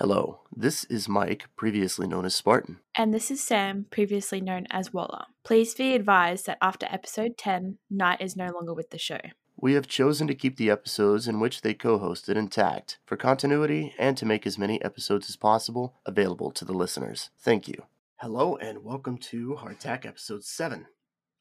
[0.00, 2.78] Hello, this is Mike, previously known as Spartan.
[2.94, 5.24] And this is Sam, previously known as Waller.
[5.42, 9.18] Please be advised that after episode 10, Knight is no longer with the show.
[9.56, 13.92] We have chosen to keep the episodes in which they co hosted intact for continuity
[13.98, 17.30] and to make as many episodes as possible available to the listeners.
[17.40, 17.82] Thank you.
[18.20, 20.86] Hello, and welcome to Hardtack Episode 7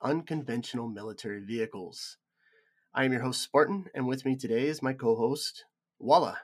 [0.01, 2.17] Unconventional Military Vehicles.
[2.91, 5.65] I am your host, Spartan, and with me today is my co host,
[5.99, 6.39] Walla.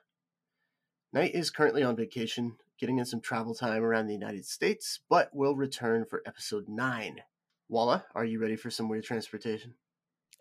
[1.14, 5.30] Knight is currently on vacation, getting in some travel time around the United States, but
[5.32, 7.22] will return for episode 9.
[7.70, 9.76] Walla, are you ready for some weird transportation?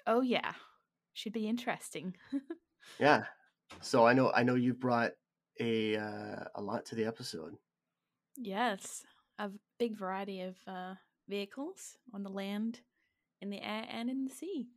[0.06, 0.52] Oh, yeah.
[1.12, 2.14] Should be interesting.
[2.98, 3.24] yeah.
[3.83, 5.12] So I know I know you brought
[5.61, 7.55] a uh, a lot to the episode.
[8.36, 9.02] Yes,
[9.39, 10.95] a big variety of uh,
[11.28, 12.80] vehicles on the land,
[13.42, 14.69] in the air, and in the sea.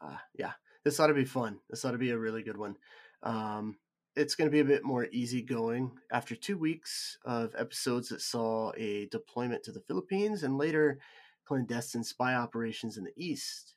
[0.00, 0.52] Uh, yeah,
[0.84, 1.58] this ought to be fun.
[1.68, 2.76] This ought to be a really good one.
[3.22, 3.76] Um,
[4.16, 8.72] it's going to be a bit more easygoing after two weeks of episodes that saw
[8.76, 10.98] a deployment to the Philippines and later
[11.46, 13.74] clandestine spy operations in the East.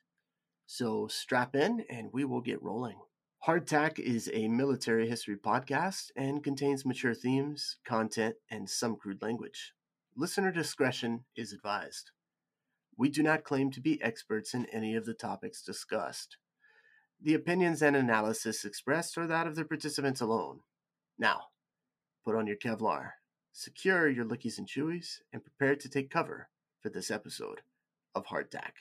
[0.66, 2.98] So strap in and we will get rolling.
[3.46, 9.74] Hardtack is a military history podcast and contains mature themes, content, and some crude language.
[10.16, 12.10] Listener discretion is advised.
[12.96, 16.38] We do not claim to be experts in any of the topics discussed.
[17.20, 20.60] The opinions and analysis expressed are that of the participants alone.
[21.18, 21.48] Now,
[22.24, 23.12] put on your Kevlar,
[23.52, 26.48] secure your lookies and chewies, and prepare to take cover
[26.80, 27.62] for this episode
[28.14, 28.72] of Hardtack.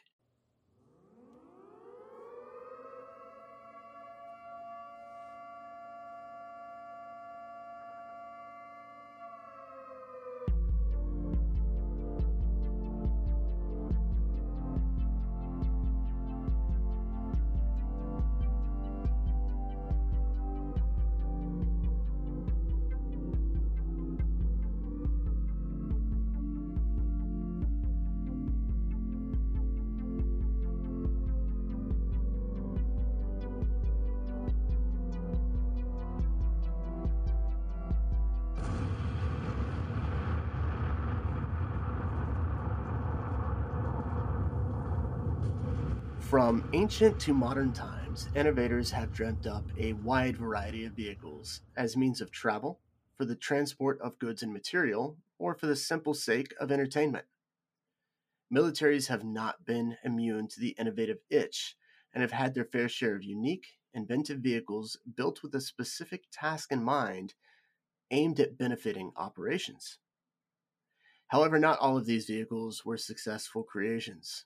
[46.34, 51.96] From ancient to modern times, innovators have dreamt up a wide variety of vehicles as
[51.96, 52.80] means of travel,
[53.16, 57.26] for the transport of goods and material, or for the simple sake of entertainment.
[58.52, 61.78] Militaries have not been immune to the innovative itch
[62.16, 66.72] and have had their fair share of unique, inventive vehicles built with a specific task
[66.72, 67.36] in mind
[68.10, 70.00] aimed at benefiting operations.
[71.28, 74.46] However, not all of these vehicles were successful creations.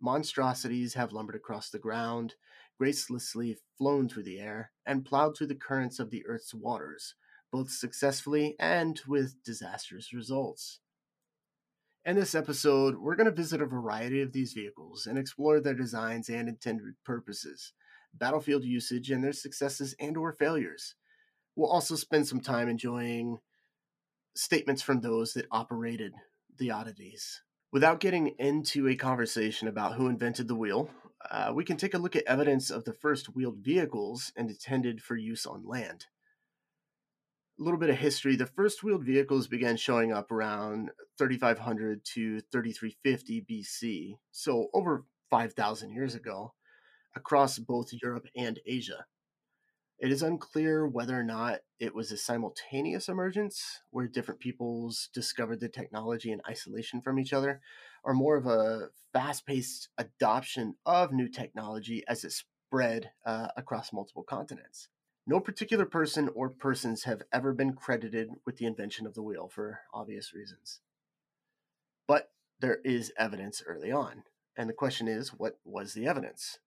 [0.00, 2.34] Monstrosities have lumbered across the ground,
[2.80, 7.14] gracelessly flown through the air, and plowed through the currents of the earth's waters,
[7.50, 10.80] both successfully and with disastrous results.
[12.04, 15.74] In this episode, we're going to visit a variety of these vehicles and explore their
[15.74, 17.72] designs and intended purposes,
[18.14, 20.94] battlefield usage and their successes and or failures.
[21.56, 23.38] We'll also spend some time enjoying
[24.36, 26.12] statements from those that operated
[26.58, 27.42] the oddities.
[27.72, 30.88] Without getting into a conversation about who invented the wheel,
[31.30, 35.02] uh, we can take a look at evidence of the first wheeled vehicles and intended
[35.02, 36.06] for use on land.
[37.58, 42.40] A little bit of history the first wheeled vehicles began showing up around 3500 to
[42.52, 46.54] 3350 BC, so over 5,000 years ago,
[47.16, 49.06] across both Europe and Asia.
[49.98, 55.60] It is unclear whether or not it was a simultaneous emergence where different peoples discovered
[55.60, 57.62] the technology in isolation from each other,
[58.04, 63.92] or more of a fast paced adoption of new technology as it spread uh, across
[63.92, 64.88] multiple continents.
[65.26, 69.48] No particular person or persons have ever been credited with the invention of the wheel
[69.48, 70.80] for obvious reasons.
[72.06, 72.30] But
[72.60, 74.24] there is evidence early on.
[74.56, 76.58] And the question is what was the evidence?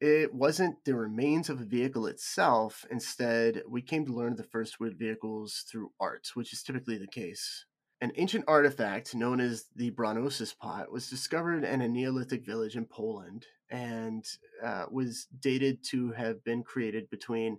[0.00, 2.84] It wasn't the remains of a vehicle itself.
[2.90, 6.98] Instead, we came to learn of the first wheeled vehicles through art, which is typically
[6.98, 7.64] the case.
[8.02, 12.84] An ancient artifact known as the Bronocice pot was discovered in a Neolithic village in
[12.84, 14.22] Poland and
[14.62, 17.58] uh, was dated to have been created between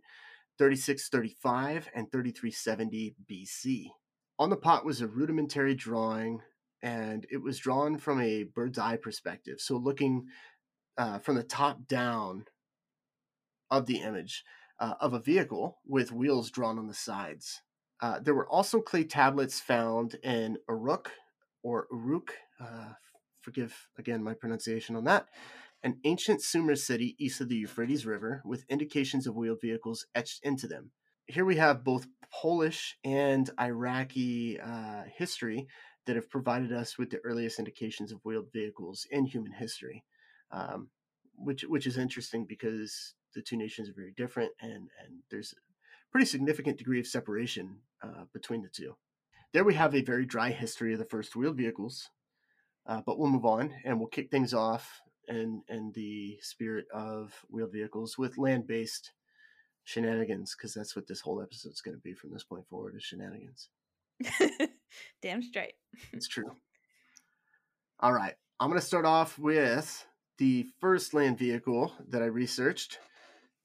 [0.60, 3.88] 3635 and 3370 BC.
[4.38, 6.42] On the pot was a rudimentary drawing,
[6.84, 10.28] and it was drawn from a bird's eye perspective, so looking
[10.98, 12.46] uh, from the top down
[13.70, 14.44] of the image
[14.80, 17.62] uh, of a vehicle with wheels drawn on the sides.
[18.02, 21.12] Uh, there were also clay tablets found in Uruk
[21.64, 22.94] or Uruk, uh,
[23.42, 25.28] forgive again my pronunciation on that,
[25.84, 30.40] an ancient Sumer city east of the Euphrates River with indications of wheeled vehicles etched
[30.44, 30.92] into them.
[31.28, 35.68] here we have both Polish and Iraqi uh, history
[36.06, 40.04] that have provided us with the earliest indications of wheeled vehicles in human history,
[40.52, 40.90] um,
[41.36, 46.12] which which is interesting because the two nations are very different and and there's a
[46.12, 48.96] pretty significant degree of separation uh, between the two.
[49.54, 52.10] There we have a very dry history of the first wheeled vehicles,
[52.86, 57.34] uh, but we'll move on and we'll kick things off in in the spirit of
[57.50, 59.12] wheeled vehicles with land based
[59.84, 63.04] shenanigans because that's what this whole episode's going to be from this point forward is
[63.04, 63.70] shenanigans.
[65.22, 65.74] Damn straight.
[66.12, 66.52] It's true.
[68.00, 68.34] All right.
[68.60, 70.06] I'm going to start off with
[70.38, 73.00] the first land vehicle that I researched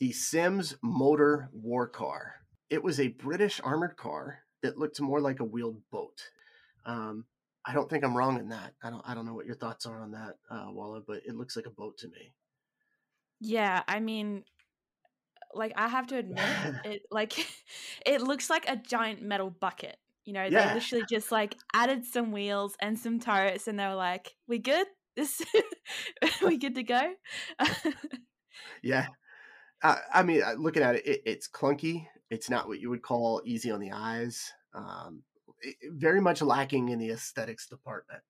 [0.01, 2.37] the Simms Motor War Car.
[2.71, 6.31] It was a British armored car that looked more like a wheeled boat.
[6.85, 7.27] Um,
[7.65, 8.75] I don't think I'm wrong in that.
[8.83, 9.03] I don't.
[9.09, 11.67] I don't know what your thoughts are on that, uh, Walla, but it looks like
[11.67, 12.35] a boat to me.
[13.41, 14.45] Yeah, I mean,
[15.55, 17.35] like I have to admit, it like
[18.07, 19.97] it looks like a giant metal bucket.
[20.25, 20.51] You know, Yeah.
[20.51, 24.59] they literally just like added some wheels and some turrets, and they were like, "We
[24.59, 24.87] good?
[25.17, 25.43] This,
[26.43, 27.13] we good to go?"
[28.83, 29.07] Yeah.
[29.83, 32.07] Uh, I mean, looking at it, it, it's clunky.
[32.31, 34.53] It's not what you would call easy on the eyes.
[34.75, 35.23] Um,
[35.61, 38.23] it- very much lacking in the aesthetics department.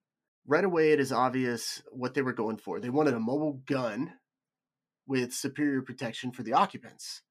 [0.46, 2.80] Right away, it is obvious what they were going for.
[2.80, 4.14] They wanted a mobile gun
[5.06, 7.22] with superior protection for the occupants.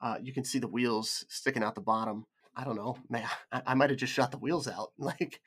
[0.00, 2.26] Uh, you can see the wheels sticking out the bottom.
[2.56, 3.28] I don't know, man.
[3.52, 4.92] I, I might have just shot the wheels out.
[4.98, 5.40] Like,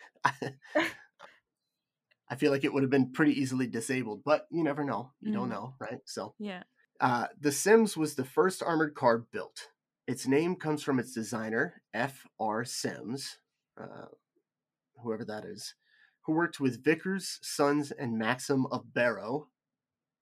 [2.30, 5.12] I, feel like it would have been pretty easily disabled, but you never know.
[5.22, 5.52] You don't Mm.
[5.52, 6.00] know, right?
[6.06, 6.64] So, yeah.
[7.00, 9.70] uh, the Simms was the first armored car built.
[10.08, 12.66] Its name comes from its designer, F.R.
[12.66, 13.38] Simms,
[13.80, 14.08] uh,
[15.02, 15.76] whoever that is,
[16.26, 19.50] who worked with Vickers, Sons, and Maxim of Barrow,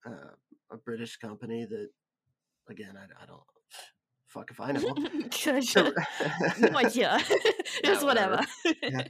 [0.06, 0.34] uh,
[0.70, 1.90] a British company that,
[2.68, 3.42] again, I, I don't,
[4.26, 4.94] fuck if I know.
[6.60, 7.18] No idea.
[7.84, 8.40] Just whatever.
[8.64, 8.76] whatever.
[8.82, 9.08] Yeah.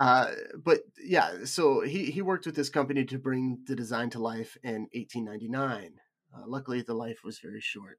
[0.00, 4.18] Uh, but yeah, so he, he worked with this company to bring the design to
[4.18, 5.94] life in 1899.
[6.34, 7.98] Uh, luckily, the life was very short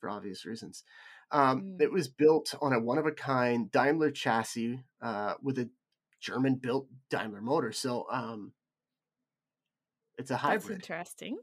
[0.00, 0.82] for obvious reasons.
[1.30, 1.80] Um, Mm.
[1.80, 5.70] It was built on a one of a kind Daimler chassis uh, with a
[6.20, 7.72] German built Daimler motor.
[7.72, 8.52] So um,
[10.18, 10.62] it's a hybrid.
[10.62, 11.38] That's interesting.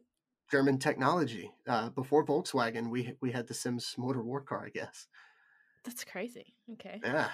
[0.52, 1.52] German technology.
[1.68, 5.08] Uh, before Volkswagen, we we had the Simms motor war car, I guess.
[5.84, 6.54] That's crazy.
[6.74, 7.00] Okay.
[7.04, 7.30] Yeah,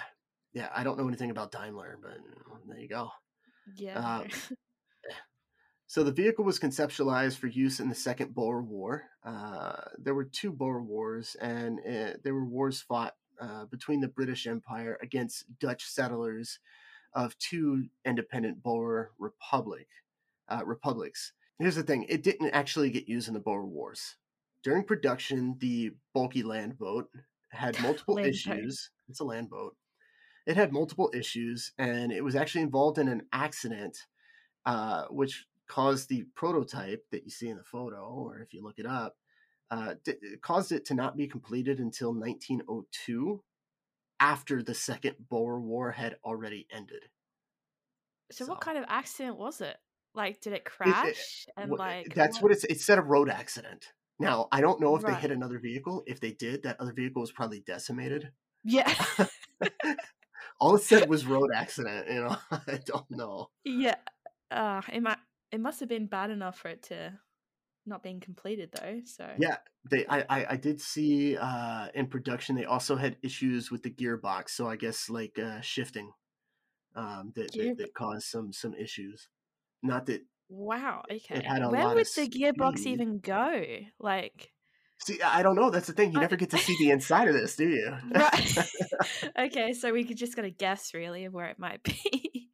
[0.54, 0.68] yeah.
[0.74, 3.10] I don't know anything about Daimler, but uh, there you go.
[3.76, 3.98] Yeah.
[3.98, 4.24] Uh.
[5.86, 9.04] So the vehicle was conceptualized for use in the Second Boer War.
[9.24, 14.08] Uh, there were two Boer Wars, and uh, there were wars fought uh, between the
[14.08, 16.58] British Empire against Dutch settlers
[17.12, 19.86] of two independent Boer republic
[20.48, 21.32] uh, republics.
[21.60, 24.16] Here's the thing: it didn't actually get used in the Boer Wars.
[24.64, 27.08] During production, the bulky land boat
[27.50, 28.58] had multiple Land boat.
[28.58, 28.90] issues.
[29.08, 29.76] It's a land boat.
[30.46, 33.96] It had multiple issues, and it was actually involved in an accident,
[34.66, 38.78] uh, which caused the prototype that you see in the photo, or if you look
[38.78, 39.16] it up,
[39.70, 43.42] uh, d- it caused it to not be completed until 1902,
[44.20, 47.04] after the Second Boer War had already ended.
[48.30, 49.76] so, so- what kind of accident was it?
[50.14, 51.46] Like, did it it- crash?
[51.56, 52.62] and like, that's what it's.
[52.64, 53.86] It said a road accident.
[54.20, 56.04] Now I don't know if they hit another vehicle.
[56.06, 58.30] If they did, that other vehicle was probably decimated.
[58.62, 58.94] Yeah.
[60.60, 62.06] All it said was road accident.
[62.08, 63.50] You know, I don't know.
[63.64, 63.96] yeah.
[64.50, 65.18] Uh, it might.
[65.50, 67.12] It must have been bad enough for it to
[67.86, 69.00] not being completed though.
[69.04, 69.56] So Yeah,
[69.90, 70.06] they.
[70.06, 70.24] I.
[70.28, 74.50] I, I did see uh, in production they also had issues with the gearbox.
[74.50, 76.12] So I guess like uh, shifting,
[76.94, 79.28] um, that, that that caused some some issues.
[79.82, 80.22] Not that.
[80.48, 81.02] Wow.
[81.10, 81.42] Okay.
[81.46, 82.92] Where would the gearbox speed.
[82.92, 83.62] even go?
[83.98, 84.50] Like.
[85.04, 85.70] See, I don't know.
[85.70, 86.12] That's the thing.
[86.12, 87.94] You never get to see the inside of this, do you?
[88.10, 88.58] Right.
[89.38, 92.48] okay, so we could just got to guess really of where it might be.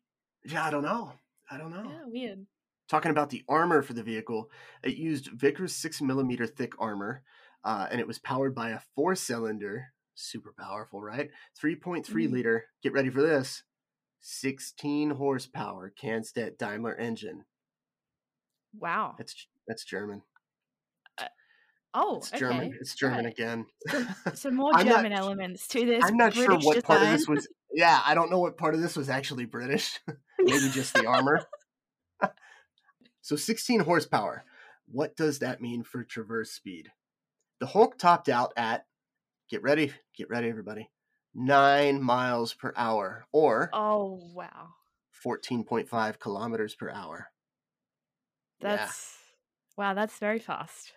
[0.44, 1.12] yeah, I don't know.
[1.50, 1.84] I don't know.
[1.88, 2.46] yeah, weird.
[2.88, 4.50] talking about the armor for the vehicle,
[4.82, 7.22] it used Vickers six millimeter thick armor,
[7.64, 11.30] uh, and it was powered by a four cylinder, super powerful, right?
[11.60, 12.32] 3.3 Mhm.
[12.32, 12.64] liter.
[12.82, 13.62] Get ready for this.
[14.20, 17.44] 16 horsepower Cannstatt Daimler engine.
[18.78, 19.14] Wow.
[19.18, 20.22] That's that's German.
[21.92, 22.68] Oh, It's German.
[22.68, 22.76] okay.
[22.80, 23.32] It's German right.
[23.32, 23.66] again.
[24.34, 26.04] So more I'm not- German elements to this.
[26.04, 27.48] I'm not British sure what part of this was.
[27.72, 29.98] Yeah, I don't know what part of this was actually British.
[30.38, 31.46] Maybe just the armor.
[33.20, 34.44] so 16 horsepower.
[34.86, 36.90] What does that mean for traverse speed?
[37.60, 38.86] The Hulk topped out at,
[39.48, 40.90] get ready, get ready, everybody,
[41.34, 44.70] nine miles per hour or Oh wow,
[45.24, 47.28] 14.5 kilometers per hour.
[48.60, 48.76] Yeah.
[48.76, 49.16] that's
[49.76, 49.94] wow.
[49.94, 50.92] That's very fast.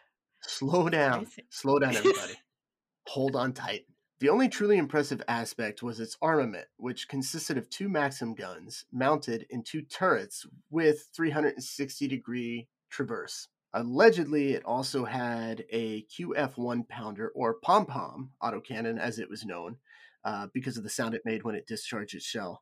[0.48, 1.28] Slow down.
[1.50, 2.34] Slow down, everybody.
[3.08, 3.86] Hold on tight.
[4.20, 9.46] The only truly impressive aspect was its armament, which consisted of two Maxim guns mounted
[9.50, 13.50] in two turrets with 360 degree traverse.
[13.74, 19.44] Allegedly, it also had a QF 1 pounder or pom pom autocannon, as it was
[19.44, 19.78] known,
[20.24, 22.62] uh, because of the sound it made when it discharged its shell.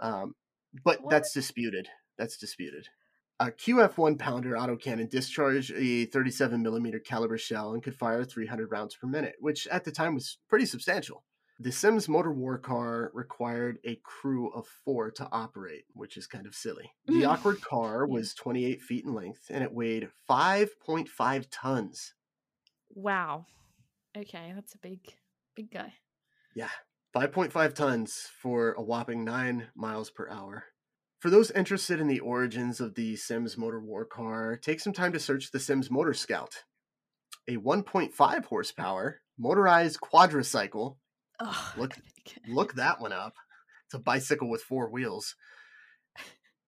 [0.00, 0.34] Um,
[0.84, 1.10] but What?
[1.10, 1.88] that's disputed.
[2.16, 2.88] That's disputed.
[3.38, 8.70] A QF 1 pounder autocannon discharged a 37 millimeter caliber shell and could fire 300
[8.70, 11.22] rounds per minute, which at the time was pretty substantial.
[11.58, 16.46] The Simms motor war car required a crew of four to operate, which is kind
[16.46, 16.90] of silly.
[17.06, 22.14] The awkward car was 28 feet in length and it weighed 5.5 tons.
[22.94, 23.46] Wow.
[24.16, 25.00] Okay, that's a big,
[25.54, 25.92] big guy.
[26.54, 26.70] Yeah,
[27.14, 30.64] 5.5 tons for a whopping 9 miles per hour.
[31.26, 35.12] For those interested in the origins of the Simms motor war car, take some time
[35.12, 36.62] to search the Simms Motor Scout,
[37.48, 40.98] a 1.5 horsepower motorized quadricycle.
[41.40, 41.98] Oh, Look-
[42.46, 43.34] Look that one up.
[43.86, 45.34] It's a bicycle with four wheels.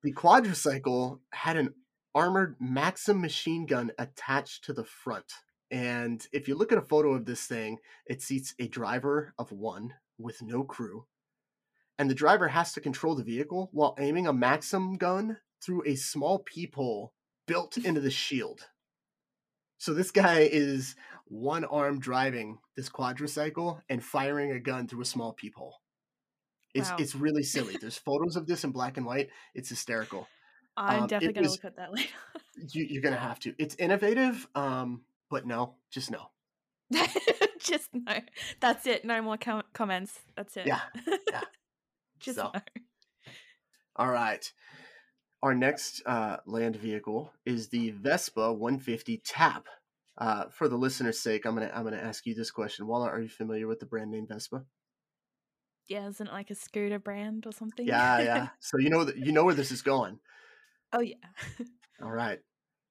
[0.02, 1.74] The quadricycle had an
[2.12, 5.34] armored Maxim machine gun attached to the front.
[5.70, 9.52] And if you look at a photo of this thing, it seats a driver of
[9.52, 11.06] one with no crew.
[11.98, 15.96] And the driver has to control the vehicle while aiming a Maxim gun through a
[15.96, 17.12] small peephole
[17.46, 18.60] built into the shield.
[19.78, 20.94] So this guy is
[21.26, 25.76] one arm driving this quadricycle and firing a gun through a small peephole.
[26.74, 26.96] It's Wow.
[27.00, 27.76] it's really silly.
[27.80, 29.30] There's photos of this in black and white.
[29.54, 30.28] It's hysterical.
[30.76, 32.08] I'm um, definitely gonna was- look at that later.
[32.72, 33.54] You, you're gonna have to.
[33.56, 36.30] It's innovative, um, but no, just no.
[37.60, 38.14] Just no.
[38.58, 39.04] That's it.
[39.04, 40.18] No more com- comments.
[40.36, 40.66] That's it.
[40.66, 40.80] Yeah.
[42.20, 42.50] Just So.
[42.54, 42.60] no.
[43.96, 44.50] All right.
[45.42, 49.66] Our next uh, land vehicle is the Vespa 150 Tap.
[50.16, 52.88] Uh, for the listener's sake, I'm gonna I'm gonna ask you this question.
[52.88, 54.64] Walla, are you familiar with the brand name Vespa?
[55.88, 57.86] Yeah, isn't it like a scooter brand or something?
[57.86, 58.48] Yeah, yeah.
[58.60, 60.18] So you know that you know where this is going.
[60.92, 61.14] oh yeah.
[62.02, 62.40] All right.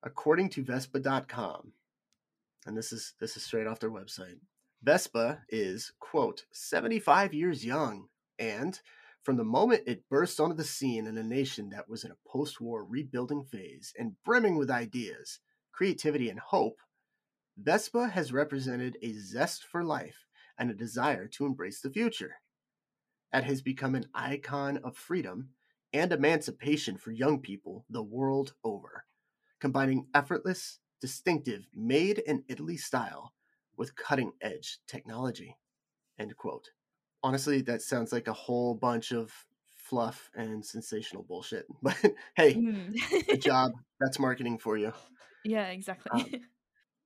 [0.03, 1.73] According to Vespa.com,
[2.65, 4.39] and this is this is straight off their website,
[4.81, 8.07] Vespa is quote 75 years young,
[8.39, 8.79] and
[9.27, 12.29] from the moment it burst onto the scene in a nation that was in a
[12.29, 15.39] post-war rebuilding phase and brimming with ideas,
[15.73, 16.77] creativity, and hope,
[17.57, 20.25] Vespa has represented a zest for life
[20.57, 22.35] and a desire to embrace the future.
[23.33, 25.49] It has become an icon of freedom
[25.91, 29.03] and emancipation for young people the world over,
[29.59, 33.33] combining effortless, distinctive, made in Italy style
[33.75, 35.57] with cutting edge technology.
[36.17, 36.69] End quote.
[37.23, 39.33] Honestly, that sounds like a whole bunch of
[39.75, 41.65] fluff and sensational bullshit.
[41.81, 41.95] But
[42.35, 42.93] hey, Mm.
[43.27, 43.71] good job.
[43.99, 44.93] That's marketing for you.
[45.43, 46.09] yeah, exactly.
[46.11, 46.31] Um,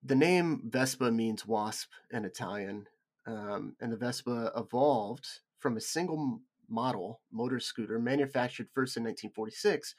[0.03, 2.87] The name Vespa means wasp in Italian,
[3.27, 5.27] um, and the Vespa evolved
[5.59, 9.93] from a single model motor scooter manufactured first in 1946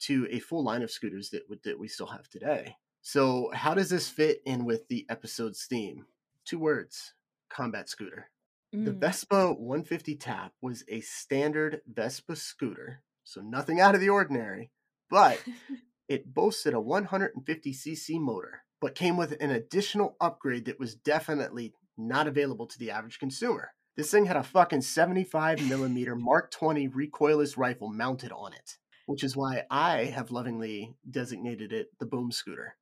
[0.00, 2.76] to a full line of scooters that, that we still have today.
[3.02, 6.06] So, how does this fit in with the episode's theme?
[6.44, 7.14] Two words
[7.48, 8.30] combat scooter.
[8.72, 9.00] The Mm.
[9.00, 14.70] Vespa 150 Tap was a standard Vespa scooter, so nothing out of the ordinary,
[15.08, 15.42] but
[16.08, 22.28] it boasted a 150cc motor, but came with an additional upgrade that was definitely not
[22.28, 23.72] available to the average consumer.
[23.96, 29.24] This thing had a fucking 75 millimeter Mark 20 recoilless rifle mounted on it, which
[29.24, 32.76] is why I have lovingly designated it the boom scooter.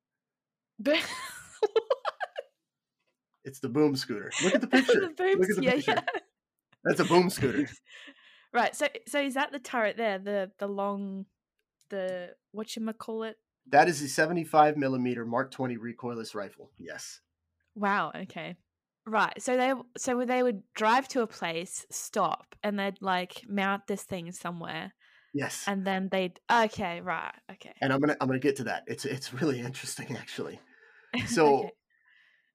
[3.43, 4.31] It's the boom scooter.
[4.43, 4.99] Look at the picture.
[5.01, 5.91] The booms, Look at the yeah, picture.
[5.95, 6.19] yeah.
[6.83, 7.67] That's a boom scooter.
[8.51, 8.75] Right.
[8.75, 10.17] So so is that the turret there?
[10.17, 11.27] The the long
[11.91, 13.35] the what you call it?
[13.69, 16.71] That is a 75 millimeter Mark 20 recoilless rifle.
[16.79, 17.19] Yes.
[17.75, 18.11] Wow.
[18.15, 18.55] Okay.
[19.05, 19.39] Right.
[19.39, 24.01] So they so they would drive to a place, stop, and they'd like mount this
[24.01, 24.93] thing somewhere,
[25.31, 25.65] Yes.
[25.67, 27.01] and then they'd okay.
[27.01, 27.35] Right.
[27.51, 27.73] Okay.
[27.83, 28.83] and I'm gonna I'm gonna get to that.
[28.87, 30.59] It's it's really interesting actually.
[31.27, 31.71] So Okay.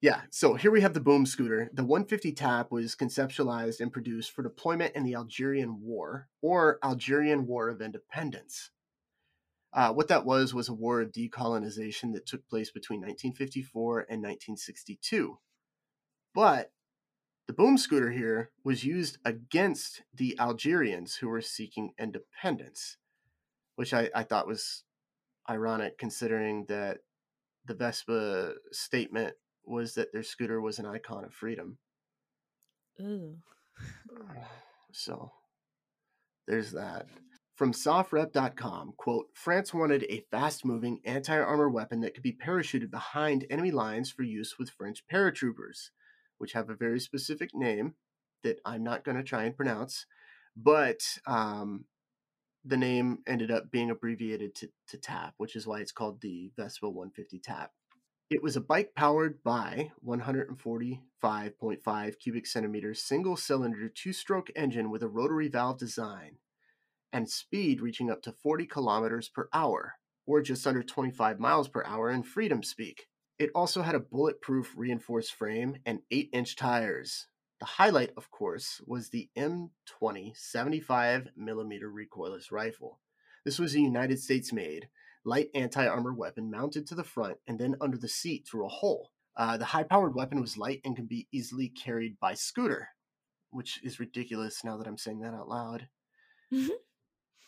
[0.04, 1.70] Yeah, so here we have the boom scooter.
[1.72, 7.46] The 150 tap was conceptualized and produced for deployment in the Algerian War or Algerian
[7.46, 8.68] War of Independence.
[9.72, 14.20] Uh, what that was was a war of decolonization that took place between 1954 and
[14.20, 15.38] 1962.
[16.34, 16.70] But
[17.46, 22.98] the boom scooter here was used against the Algerians who were seeking independence,
[23.76, 24.84] which I, I thought was
[25.48, 26.98] ironic considering that
[27.64, 31.78] the Vespa statement was that their scooter was an icon of freedom.
[33.00, 33.36] Ooh.
[34.92, 35.32] So
[36.46, 37.06] there's that.
[37.54, 42.90] From SOFREP.com, quote, France wanted a fast moving anti armor weapon that could be parachuted
[42.90, 45.90] behind enemy lines for use with French paratroopers,
[46.38, 47.94] which have a very specific name
[48.42, 50.06] that I'm not going to try and pronounce,
[50.56, 51.84] but um,
[52.64, 56.50] the name ended up being abbreviated to, to TAP, which is why it's called the
[56.56, 57.72] Vespa 150 TAP.
[58.30, 65.02] It was a bike powered by 145.5 cubic centimeters single cylinder two stroke engine with
[65.02, 66.38] a rotary valve design
[67.12, 71.84] and speed reaching up to 40 kilometers per hour, or just under 25 miles per
[71.84, 73.08] hour in freedom speak.
[73.38, 77.26] It also had a bulletproof reinforced frame and 8 inch tires.
[77.60, 83.00] The highlight, of course, was the M20 75 millimeter recoilless rifle.
[83.44, 84.88] This was a United States made
[85.24, 88.70] light anti armor weapon mounted to the front and then under the seat through a
[88.70, 89.10] hole.
[89.36, 92.90] Uh, the high powered weapon was light and can be easily carried by scooter,
[93.50, 95.88] which is ridiculous now that I'm saying that out loud.
[96.52, 96.70] Mhm.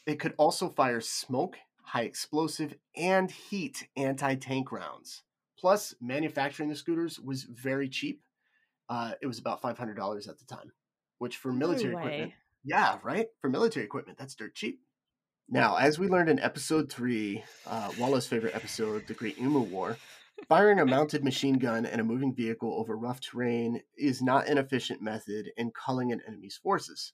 [0.07, 5.23] It could also fire smoke, high explosive, and heat anti tank rounds.
[5.59, 8.23] Plus, manufacturing the scooters was very cheap.
[8.89, 10.73] Uh, it was about $500 at the time,
[11.19, 12.33] which for military no equipment,
[12.65, 13.29] yeah, right?
[13.41, 14.83] For military equipment, that's dirt cheap.
[15.49, 19.97] Now, as we learned in episode three, uh, favorite episode, The Great Emu War,
[20.49, 24.59] firing a mounted machine gun and a moving vehicle over rough terrain is not an
[24.59, 27.13] efficient method in culling an enemy's forces.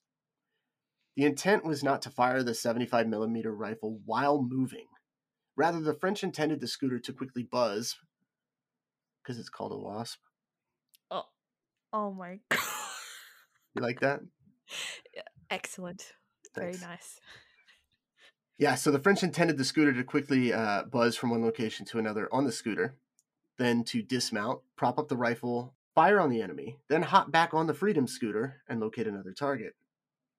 [1.15, 4.87] The intent was not to fire the 75 millimeter rifle while moving.
[5.55, 7.95] Rather, the French intended the scooter to quickly buzz,
[9.21, 10.19] because it's called a wasp.
[11.11, 11.25] Oh,
[11.93, 12.59] oh my god!
[13.75, 14.19] You like that?
[15.49, 16.13] Excellent.
[16.53, 17.19] Very nice.
[18.57, 21.99] Yeah, so the French intended the scooter to quickly uh, buzz from one location to
[21.99, 22.95] another on the scooter,
[23.57, 27.67] then to dismount, prop up the rifle, fire on the enemy, then hop back on
[27.67, 29.75] the Freedom scooter and locate another target.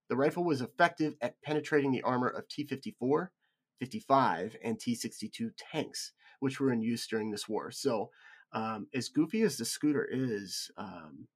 [0.09, 3.33] The rifle was effective at penetrating the armor of T 54,
[3.81, 7.71] 55, and T 62 tanks, which were in use during this war.
[7.71, 8.11] So,
[8.53, 11.27] um, as goofy as the scooter is, um,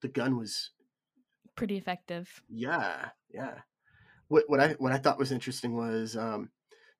[0.00, 0.70] the gun was
[1.56, 2.42] Pretty effective.
[2.48, 3.58] yeah, yeah.
[4.32, 6.48] What what I what I thought was interesting was um,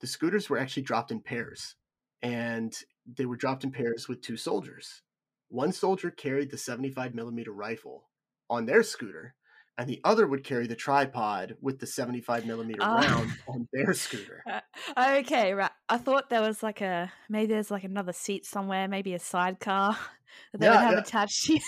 [0.00, 1.76] the scooters were actually dropped in pairs,
[2.20, 2.70] and
[3.07, 5.00] they were dropped in pairs with two soldiers.
[5.48, 8.11] One soldier carried the 75 millimeter rifle
[8.50, 9.35] on their scooter,
[9.78, 13.00] and the other would carry the tripod with the 75 millimeter Ah.
[13.00, 14.42] round on their scooter.
[14.46, 14.61] Uh,
[15.20, 15.70] okay, right.
[15.88, 19.96] I thought there was like a maybe there's like another seat somewhere, maybe a sidecar
[20.52, 20.98] that they would have yeah.
[21.00, 21.61] attached to you.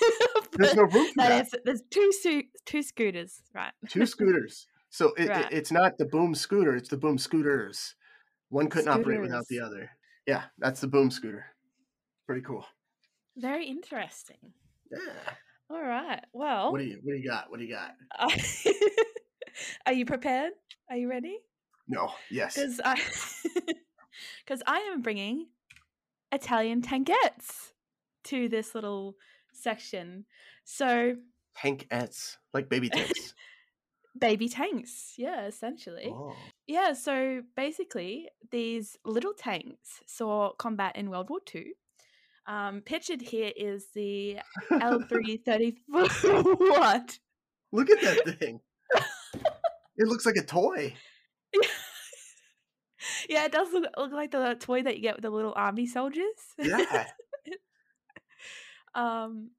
[0.59, 1.47] There's no room for that that.
[1.47, 3.73] is- there's two two scooters, right?
[3.89, 4.67] Two scooters.
[4.95, 7.97] So it, it- it's not the boom scooter; it's the boom scooters.
[8.51, 9.91] One couldn't operate without the other.
[10.25, 11.47] Yeah, that's the boom scooter.
[12.27, 12.65] Pretty cool.
[13.37, 14.53] Very interesting.
[14.93, 15.35] Yeah.
[15.69, 16.23] All right.
[16.33, 17.51] Well, What do you What do you got?
[17.51, 17.97] What do you got?
[18.17, 18.31] Uh,
[19.87, 20.53] are you prepared?
[20.89, 21.39] Are you ready?
[21.89, 22.13] No.
[22.31, 22.55] Yes.
[22.55, 22.95] Because I,
[24.45, 25.49] because I am bringing
[26.31, 27.73] Italian tankettes
[28.25, 29.17] to this little
[29.53, 30.27] section.
[30.63, 31.17] So
[31.59, 33.35] Tankettes, like baby tanks.
[34.25, 36.09] Baby tanks, yeah, essentially.
[36.09, 36.35] oh.
[36.67, 41.73] Yeah, so basically, these little tanks saw combat in World War II.
[42.47, 44.39] Um, pictured here is the
[44.81, 45.77] L three thirty.
[45.89, 47.19] What?
[47.73, 48.61] Look at that thing.
[49.97, 50.95] it looks like a toy.
[53.29, 55.87] yeah, it does look, look like the toy that you get with the little army
[55.87, 56.25] soldiers.
[56.59, 57.07] Yeah.
[58.95, 59.51] um,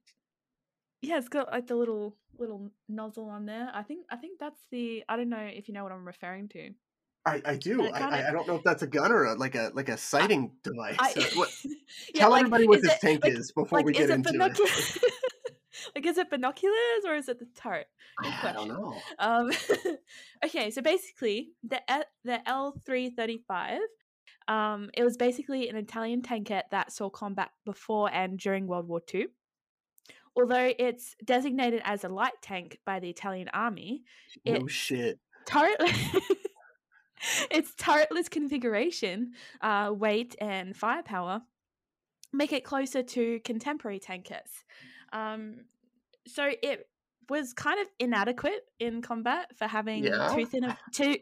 [1.07, 3.69] yeah, it's got like the little little nozzle on there.
[3.73, 5.03] I think I think that's the.
[5.09, 6.71] I don't know if you know what I'm referring to.
[7.27, 7.81] I, I do.
[7.81, 9.89] I, kinda- I, I don't know if that's a gun or a, like a like
[9.89, 10.95] a sighting device.
[10.99, 11.49] I, Uh, what,
[12.13, 14.29] Yeah, tell like, everybody what this it- tank like- is before like, we get into
[14.31, 15.13] binocu- it.
[15.95, 17.87] like, is it binoculars or is it the turret?
[18.23, 18.95] I don't know.
[19.19, 19.51] Um,
[20.45, 21.81] okay, so basically, the
[22.23, 23.79] the L three thirty five,
[24.47, 29.01] um, it was basically an Italian tankette that saw combat before and during World War
[29.01, 29.29] Two.
[30.35, 34.03] Although it's designated as a light tank by the Italian army,
[34.45, 35.19] No shit.
[35.45, 35.75] turret.
[37.51, 41.41] its turretless configuration, uh, weight, and firepower
[42.33, 44.63] make it closer to contemporary tankettes.
[45.13, 45.61] Um,
[46.27, 46.87] so it
[47.29, 50.33] was kind of inadequate in combat for having Yeah.
[50.35, 51.15] too thin of too.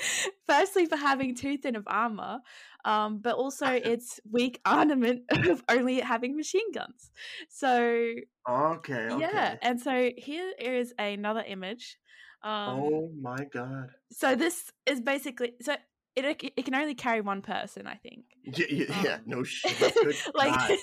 [0.46, 2.38] firstly, for having too thin of armor,
[2.84, 7.10] um, but also its weak armament of only having machine guns.
[7.48, 8.14] So
[8.48, 8.94] Okay.
[8.94, 9.20] Okay.
[9.20, 11.98] yeah, and so here is another image.
[12.42, 13.90] Um, oh my god.
[14.10, 15.76] so this is basically so
[16.16, 18.24] it it can only carry one person, I think.
[18.44, 18.66] Yeah.
[18.70, 19.02] Yeah.
[19.02, 20.16] yeah, um, no shit.
[20.34, 20.80] Like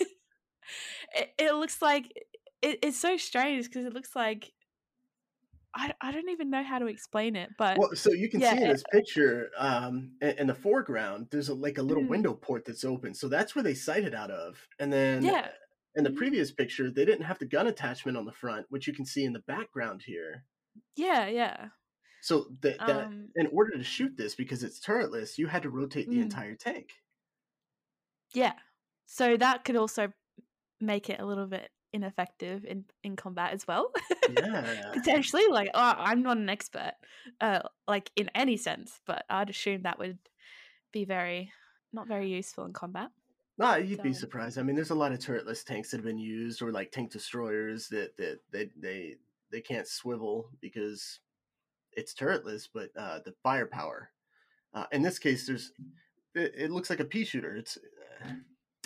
[1.15, 2.11] it, it looks like
[2.61, 4.51] it, it's so strange because it looks like
[5.75, 8.55] I, I don't even know how to explain it, but Well, so you can yeah,
[8.57, 12.07] see in this picture, um, in, the foreground, there's a, like a little Mm.
[12.07, 13.13] window port that's open.
[13.13, 14.67] So that's where they sighted out of.
[14.79, 15.51] And then yeah,
[15.95, 16.11] in the Mhm.
[16.11, 19.25] previous picture, they didn't have the gun attachment on the front, which you can see
[19.25, 20.45] in the background here.
[20.95, 21.69] Yeah, yeah.
[22.19, 25.69] So that that Um, in order to shoot this, because it's turretless, you had to
[25.69, 26.21] rotate the Mm.
[26.21, 26.93] entire tank.
[28.33, 28.53] yeah.
[29.05, 30.11] So that could also
[30.81, 33.91] make it a little bit ineffective in in combat as well.
[34.29, 34.91] Yeah.
[34.93, 36.95] Potentially, like oh, I'm not an expert,
[37.39, 40.17] uh, like in any sense, but I'd assume that would
[40.91, 41.53] be very
[41.93, 43.09] not very useful in combat.
[43.57, 44.59] No, you'd be surprised.
[44.59, 47.11] I mean, there's a lot of turretless tanks that have been used, or like tank
[47.11, 49.15] destroyers that that they they
[49.51, 51.19] they can't swivel because
[51.93, 54.11] it's turretless, but uh, the firepower.
[54.73, 55.71] Uh, in this case, there's
[56.35, 57.55] it, it looks like a pea shooter.
[57.55, 57.77] It's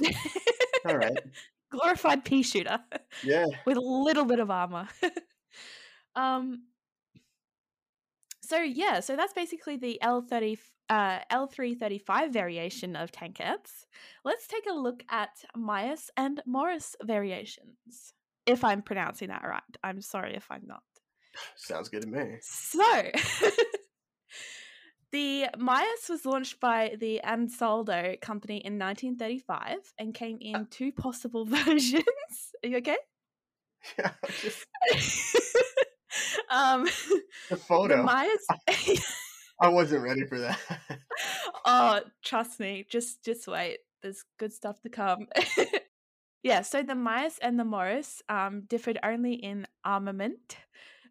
[0.02, 0.08] uh,
[0.86, 1.18] all right.
[1.72, 2.80] Glorified pea shooter.
[3.24, 3.48] Yeah.
[3.66, 4.88] with a little bit of armor.
[6.16, 6.64] um
[8.42, 13.86] so yeah, so that's basically the L30 uh L335 variation of tankettes.
[14.26, 18.14] Let's take a look at MIAS and MORAS variations.
[18.46, 19.62] If I'm pronouncing that right.
[19.84, 20.84] I'm sorry if I'm not.
[21.56, 22.38] Sounds good to me.
[22.42, 22.84] So,
[25.12, 31.46] the MIAS was launched by the Ansaldo company in 1935 and came in two possible
[31.66, 32.04] versions.
[32.64, 32.98] Are you okay?
[33.98, 34.12] Yeah.
[34.44, 34.68] Just
[36.52, 38.06] um, the the photo.
[38.06, 39.02] MIAS.
[39.60, 40.60] I wasn't ready for that.
[41.66, 42.86] oh, trust me.
[42.88, 43.80] Just, just wait.
[44.04, 45.28] There's good stuff to come.
[46.44, 46.62] yeah.
[46.62, 50.58] So the MIAS and the MORAS um, differed only in armament.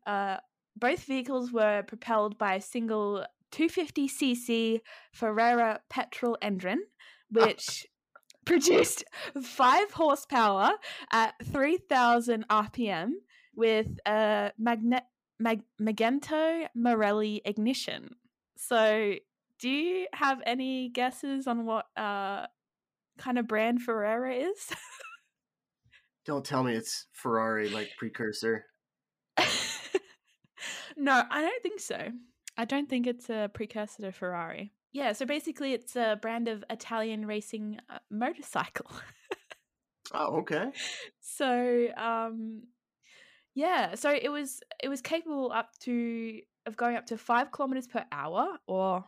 [0.06, 0.36] Uh,
[0.76, 4.80] both vehicles were propelled by a single 250cc
[5.16, 6.82] Ferrera petrol engine,
[7.30, 7.86] which
[8.44, 9.04] produced
[9.42, 10.72] five horsepower
[11.12, 13.10] at 3,000 RPM
[13.54, 15.06] with a magne-
[15.38, 18.16] mag- Magneti Marelli ignition.
[18.56, 19.14] So,
[19.58, 22.46] do you have any guesses on what uh,
[23.18, 24.70] kind of brand Ferrera is?
[26.26, 28.66] Don't tell me it's Ferrari like precursor.
[30.96, 32.10] no, I don't think so.
[32.61, 34.75] I don't think it's a precursor to Ferrari.
[34.92, 38.90] Yeah, so basically, it's a brand of Italian racing uh, motorcycle.
[40.12, 40.66] Oh, okay.
[41.20, 42.64] so, um,
[43.55, 47.87] yeah, so it was it was capable up to of going up to five kilometers
[47.87, 49.07] per hour or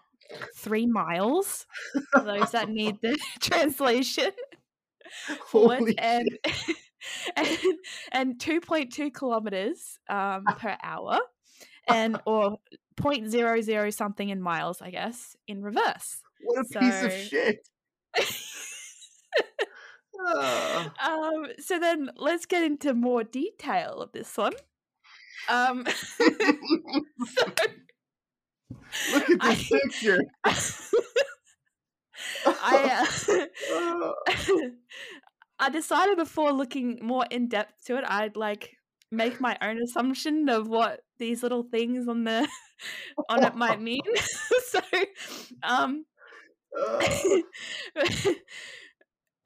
[0.57, 1.67] three miles.
[2.12, 4.31] For those that need the translation
[5.49, 6.29] forward and
[7.37, 7.59] and
[8.12, 11.19] and 2.2 kilometers um, per hour
[11.88, 12.59] and or
[13.03, 17.69] 0.00 something in miles i guess in reverse What a piece of So- shit.
[20.25, 20.93] Ah.
[21.03, 24.53] um so then let's get into more detail of this one
[25.49, 25.85] um
[29.12, 30.19] Look at I- picture.
[32.47, 33.07] i
[33.73, 34.15] uh.
[35.59, 38.71] I decided before looking more in depth to it, I'd like
[39.11, 42.48] make my own assumption of what these little things on the
[43.28, 44.02] on it might mean.
[44.68, 44.80] so,
[45.62, 46.04] um,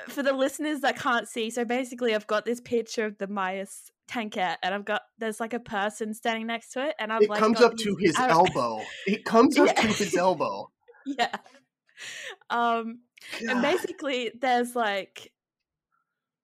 [0.09, 3.91] for the listeners that can't see, so basically, I've got this picture of the MIAS
[4.11, 7.29] tankette, and I've got there's like a person standing next to it, and I've it
[7.29, 8.83] like comes up to his arrow- elbow.
[9.07, 10.71] It comes up to his elbow.
[11.07, 11.37] yeah.
[12.51, 13.01] Um,
[13.41, 13.63] and God.
[13.63, 15.31] basically there's like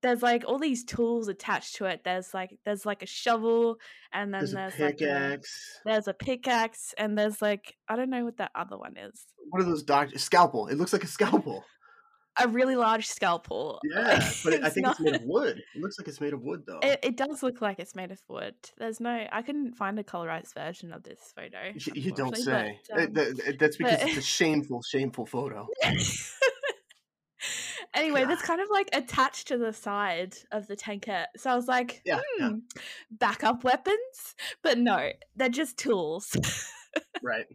[0.03, 3.77] there's like all these tools attached to it there's like there's like a shovel
[4.13, 5.81] and then There's there's, a like a, pickaxe.
[5.85, 9.63] there's a pickaxe and there's like i don't know what that other one is What
[9.63, 10.23] are those doctors?
[10.23, 10.69] Scalpel.
[10.69, 11.65] It looks like a scalpel.
[12.43, 15.59] a really large scalpel Yeah, but it, I think it's made of wood.
[15.75, 16.81] It looks like it's made of wood, though.
[16.83, 20.05] it, it does look like it's made of wood there's no i couldn't find a
[20.05, 22.79] colorized version of this photo You- you don't say.
[22.91, 25.69] but, um, th- th- that's because but- it's a shameful, shameful photo.
[27.95, 31.27] anyway, that's kind of like attached to the side of the tankette.
[31.37, 32.49] So I was like, Yeah, yeah.
[32.51, 32.59] hmm,
[33.11, 34.35] backup weapons?
[34.63, 36.37] But no, they're just tools.
[37.23, 37.47] Right.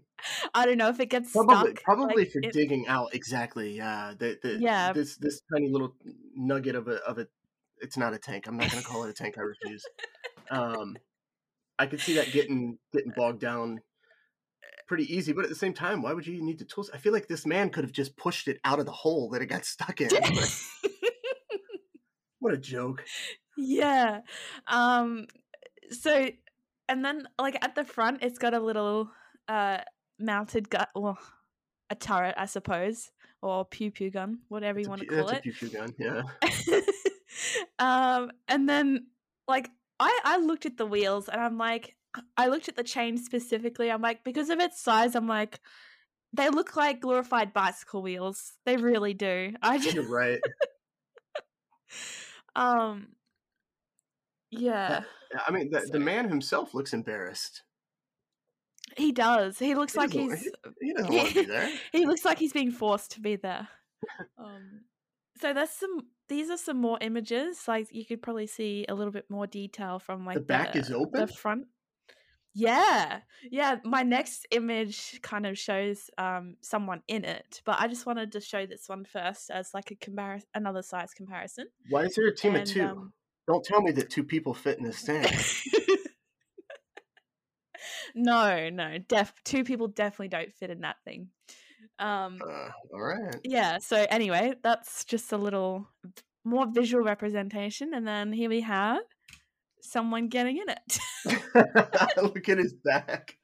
[0.55, 1.83] I don't know if it gets Probably, stuck.
[1.83, 3.75] probably like, for it- digging out exactly.
[3.75, 4.13] Yeah.
[4.17, 4.93] The, the, Yeah.
[4.93, 5.93] This this tiny little
[6.35, 7.27] nugget of a of a.
[7.79, 8.47] It's not a tank.
[8.47, 9.35] I'm not going to call it a tank.
[9.37, 9.83] I refuse.
[10.49, 10.95] Um,
[11.77, 13.81] I could see that getting getting bogged down
[14.87, 16.89] pretty easy, but at the same time, why would you need the tools?
[16.93, 19.41] I feel like this man could have just pushed it out of the hole that
[19.41, 20.09] it got stuck in.
[22.39, 23.03] what a joke.
[23.57, 24.21] yeah.
[24.67, 25.27] Um.
[25.91, 26.29] So,
[26.89, 29.09] and then like at the front, it's got a little
[29.47, 29.79] uh
[30.19, 31.17] mounted gun, or
[31.89, 35.43] a turret, I suppose, or pew pew gun, whatever you want to call it.
[35.43, 35.93] pew pew gun.
[35.97, 36.23] Yeah.
[37.79, 39.07] um, and then
[39.47, 39.69] like
[39.99, 41.95] I I looked at the wheels and I'm like
[42.35, 43.91] I looked at the chain specifically.
[43.91, 45.59] I'm like because of its size, I'm like
[46.33, 48.53] they look like glorified bicycle wheels.
[48.65, 49.53] They really do.
[49.61, 50.39] I just You're right.
[52.55, 53.07] um
[54.49, 55.03] yeah.
[55.45, 57.63] I mean, the, the man himself looks embarrassed.
[58.95, 59.59] He does.
[59.59, 60.49] He looks He like he's
[60.81, 61.69] He doesn't want to be there.
[61.91, 63.67] he looks like he's being forced to be there.
[64.37, 64.85] Um,
[65.39, 66.07] so there's some.
[66.29, 67.67] These are some more images.
[67.67, 70.91] Like you could probably see a little bit more detail from like The back is
[70.91, 71.19] open?
[71.19, 71.67] The front.
[72.59, 73.19] Yeah,
[73.51, 73.75] yeah.
[73.83, 78.41] My next image kind of shows um someone in it, but I just wanted to
[78.41, 81.67] show this one first as like a comparison, another size comparison.
[81.89, 82.83] Why is there a team And, of two?
[82.83, 83.13] um,
[83.47, 85.31] Don't tell me that two people fit in this tank.
[88.15, 91.29] no, no, def two people definitely don't fit in that thing.
[91.99, 93.35] Um, Uh, all right.
[93.43, 95.87] yeah so anyway that's just a little
[96.43, 99.01] more visual representation and then here we have
[99.91, 100.99] someone getting in it
[102.21, 103.37] Look at his back.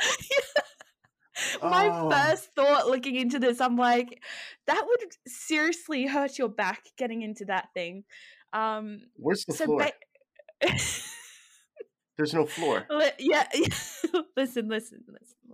[1.62, 2.10] my Oh.
[2.10, 4.22] first thought looking into this i'm like
[4.66, 8.02] that would seriously hurt your back getting into that thing
[8.52, 9.78] um Where's the so floor?
[10.60, 10.68] ba-
[12.16, 12.84] There's no floor.
[12.90, 13.46] Li- yeah
[14.36, 15.44] listen listen listen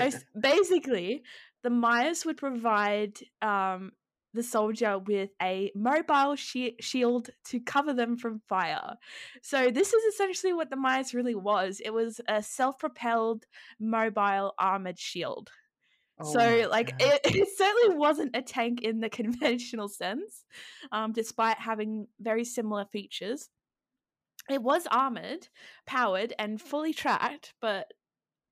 [0.00, 1.22] listen basically
[1.62, 3.92] the MIAS would provide um
[4.34, 8.96] the soldier with a mobile shi shield to cover them from fire.
[9.42, 11.80] So this is essentially what the MIAS really was.
[11.84, 13.44] It was a self-propelled
[13.78, 15.50] mobile armored shield.
[16.20, 20.44] Oh so like it, it certainly wasn't a tank in the conventional sense,
[20.90, 23.48] um, despite having very similar features.
[24.50, 25.48] It was armored,
[25.86, 27.92] powered, and fully tracked, but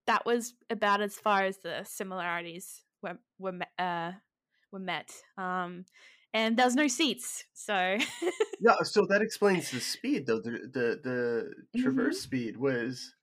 [0.07, 4.13] that was about as far as the similarities were were uh,
[4.73, 5.23] were met.
[5.37, 5.87] Um,
[6.33, 7.99] and there's no seats, so
[8.59, 10.41] Yeah, so that explains the speed though.
[10.41, 11.81] The the the Mm-hmm.
[11.81, 13.15] traverse speed was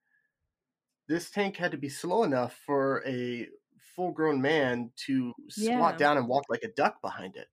[1.08, 3.48] this tank had to be slow enough for a
[3.80, 5.98] full grown man to squat Yeah.
[5.98, 7.48] down and walk like a duck behind it.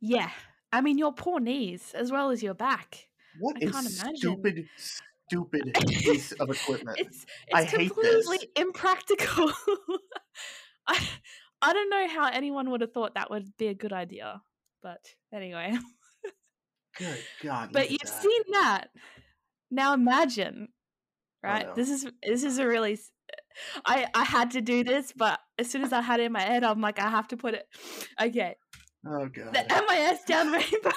[0.00, 0.30] yeah.
[0.72, 3.08] I mean, your poor knees as well as your back.
[3.32, 4.50] What I can't imagine.
[4.54, 7.00] stupid, stupid piece of equipment.
[7.00, 9.52] It's I it's hate completely impractical.
[10.86, 11.08] I
[11.62, 14.40] I don't know how anyone would have thought that would be a good idea,
[14.82, 15.00] but
[15.32, 15.76] anyway.
[16.96, 17.70] Good God.
[17.72, 18.22] but you've that.
[18.22, 18.88] seen that.
[19.70, 20.68] Now imagine,
[21.42, 21.74] right?
[21.74, 22.98] This is this is a really.
[23.84, 26.40] I I had to do this, but as soon as I had it in my
[26.40, 27.66] head, I'm like, I have to put it.
[28.20, 28.56] Okay,
[29.06, 29.54] Oh God.
[29.54, 30.90] the MIAS down Rainbow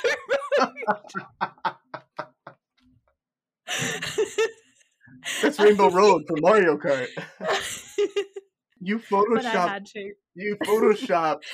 [5.42, 7.08] That's Rainbow Road for Mario Kart.
[8.86, 9.68] You but I Photoshop.
[9.70, 10.12] had to.
[10.36, 11.40] You Photoshop.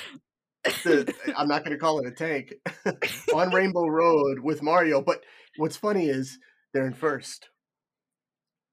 [0.84, 2.52] The, I'm not going to call it a tank
[3.34, 5.00] on Rainbow Road with Mario.
[5.00, 5.22] But
[5.56, 6.38] what's funny is
[6.74, 7.48] they're in first.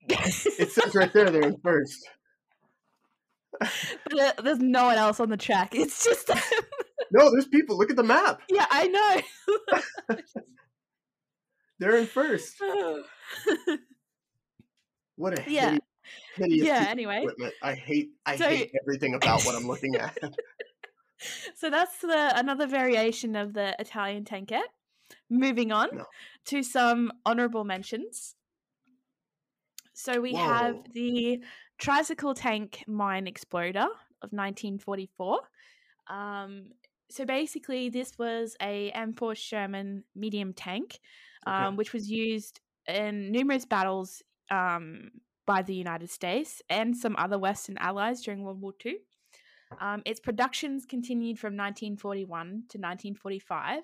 [0.09, 2.05] It says right there they're in first.
[3.57, 5.73] But uh, there's no one else on the track.
[5.75, 6.37] It's just them.
[7.13, 7.77] No, there's people.
[7.77, 8.41] Look at the map.
[8.49, 8.87] yeah, I
[10.09, 10.17] know.
[11.79, 12.61] They're in first.
[15.15, 15.77] What a yeah,
[16.35, 16.85] hideous, yeah.
[16.89, 17.53] Anyway, equipment.
[17.61, 18.09] I hate.
[18.25, 20.17] I So- hate everything about what I'm looking at.
[21.55, 24.71] so that's the another variation of the Italian tankette.
[25.29, 26.05] Moving on No.
[26.45, 28.35] to some honorable mentions.
[29.93, 31.41] So we have the
[31.79, 33.87] tricycle tank mine exploder
[34.21, 35.39] of 1944.
[36.09, 36.71] Um,
[37.09, 40.99] so basically, this was a M4 Sherman medium tank,
[41.47, 41.55] Okay.
[41.55, 45.09] um, which was used in numerous battles um,
[45.47, 48.97] by the United States and some other Western allies during World War II.
[49.81, 53.81] Um, its productions continued from 1941 to 1945,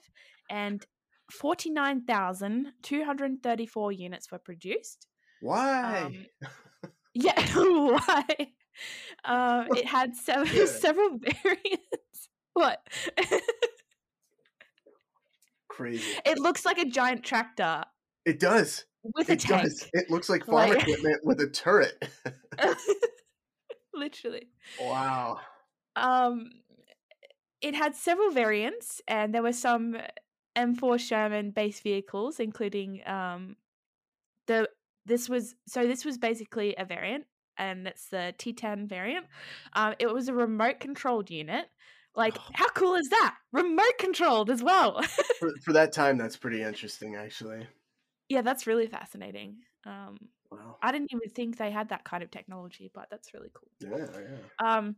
[0.51, 0.85] and
[1.31, 5.07] 49,234 units were produced.
[5.41, 6.01] Why?
[6.03, 6.25] Um,
[7.13, 8.25] yeah, why?
[9.25, 10.65] Um, it had several, Yeah.
[10.65, 12.29] several variants.
[12.53, 12.87] What?
[15.67, 16.03] Crazy.
[16.25, 17.83] it looks like a giant tractor
[18.25, 18.85] It does.
[19.03, 19.63] With a It tank.
[19.63, 19.89] does.
[19.93, 22.03] It looks like farm Like- equipment with a turret.
[23.93, 24.47] Literally.
[24.81, 25.39] wow.
[25.95, 26.49] Um,
[27.61, 29.97] it had several variants, and there were some
[30.57, 33.55] M4 Sherman base vehicles, including um,
[34.47, 34.67] the
[35.05, 37.25] this was so this was basically a variant,
[37.57, 39.27] and it's the T10 variant.
[39.73, 41.65] Um, it was a remote controlled unit.
[42.15, 42.43] Like, Oh.
[42.53, 43.35] how cool is that?
[43.51, 45.01] Remote controlled as well.
[45.39, 47.67] For, for that time, that's pretty interesting, actually.
[48.29, 49.63] Yeah, that's really fascinating.
[49.85, 50.17] Um,
[50.49, 50.77] Wow.
[50.81, 53.71] I didn't even think they had that kind of technology, but that's really cool.
[53.79, 54.37] Yeah, yeah.
[54.63, 54.97] Um,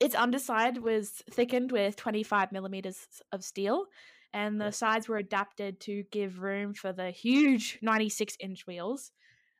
[0.00, 3.86] its underside was thickened with 25 millimeters of steel,
[4.32, 4.72] and the Okay.
[4.72, 9.12] sides were adapted to give room for the huge 96 inch wheels.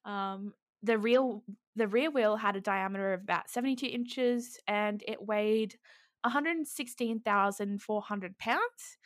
[0.04, 1.44] Um, the real
[1.76, 5.78] the rear wheel had a diameter of about 72 inches, and it weighed
[6.24, 8.98] 116,400 pounds,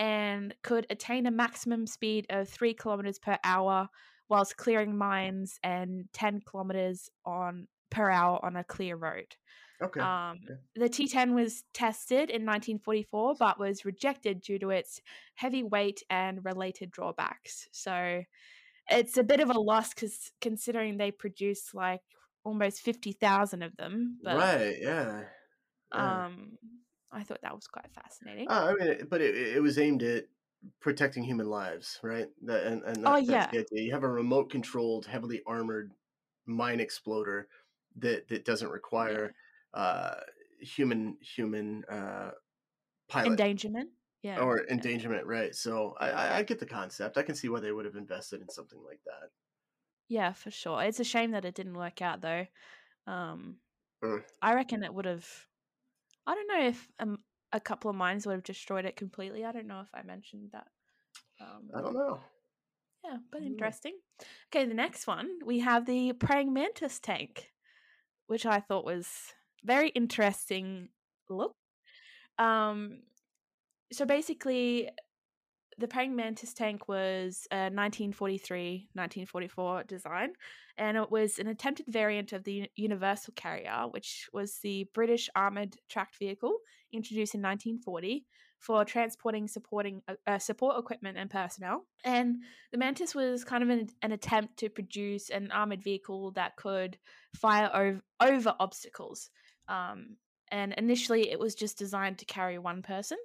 [0.00, 3.86] and could attain a maximum speed of three kilometers per hour
[4.30, 9.36] whilst clearing mines and 10 kilometers on per hour on a clear road.
[9.82, 10.00] Okay.
[10.00, 10.58] Um, okay.
[10.74, 15.02] the T10 was tested in 1944, but was rejected due to its
[15.34, 17.68] heavy weight and related drawbacks.
[17.70, 18.22] So
[18.90, 22.00] it's a bit of a loss because considering they produce like
[22.42, 24.18] almost 50,000 of them.
[24.22, 24.76] But, right.
[24.80, 25.22] Yeah.
[25.94, 26.24] yeah.
[26.24, 26.52] Um,
[27.12, 28.48] I thought that was quite fascinating.
[28.48, 30.26] Uh, I mean, but it, it was aimed at
[30.80, 32.28] protecting human lives, right?
[32.42, 33.86] That, and and oh yeah, that's the idea.
[33.86, 35.92] You have a remote controlled, heavily armored
[36.46, 37.48] mine exploder
[37.98, 39.34] that that doesn't require
[39.74, 39.80] yeah.
[39.80, 40.20] uh,
[40.60, 42.30] human human uh,
[43.08, 43.90] pilot endangerment.
[44.22, 45.54] Yeah, or endangerment, right?
[45.54, 47.16] So I, I, I get the concept.
[47.16, 49.30] I can see why they would have invested in something like that.
[50.08, 50.82] Yeah, for sure.
[50.82, 52.46] It's a shame that it didn't work out though.
[53.06, 53.56] Um,
[54.04, 54.22] mm.
[54.42, 55.26] I reckon it would have.
[56.30, 57.18] I don't know if um,
[57.52, 59.44] a couple of mines would have destroyed it completely.
[59.44, 60.68] I don't know if I mentioned that.
[61.40, 62.20] Um, I don't know.
[63.04, 63.94] Yeah, but interesting.
[64.54, 67.50] Okay, the next one we have the praying mantis tank,
[68.28, 69.08] which I thought was
[69.64, 70.90] very interesting
[71.28, 71.56] look.
[72.38, 73.02] Um,
[73.90, 74.88] so basically,
[75.80, 80.32] the praying mantis tank was a 1943 1944 design
[80.78, 85.76] and it was an attempted variant of the universal carrier which was the british armored
[85.88, 86.58] tracked vehicle
[86.92, 88.26] introduced in 1940
[88.60, 91.86] for transporting supporting uh, uh, support equipment and personnel.
[92.04, 96.56] And the mantis was kind of an, an attempt to produce an armored vehicle that
[96.56, 96.98] could
[97.34, 99.30] fire over, over obstacles.
[99.66, 100.16] Um,
[100.52, 103.18] and initially it was just designed to carry one person.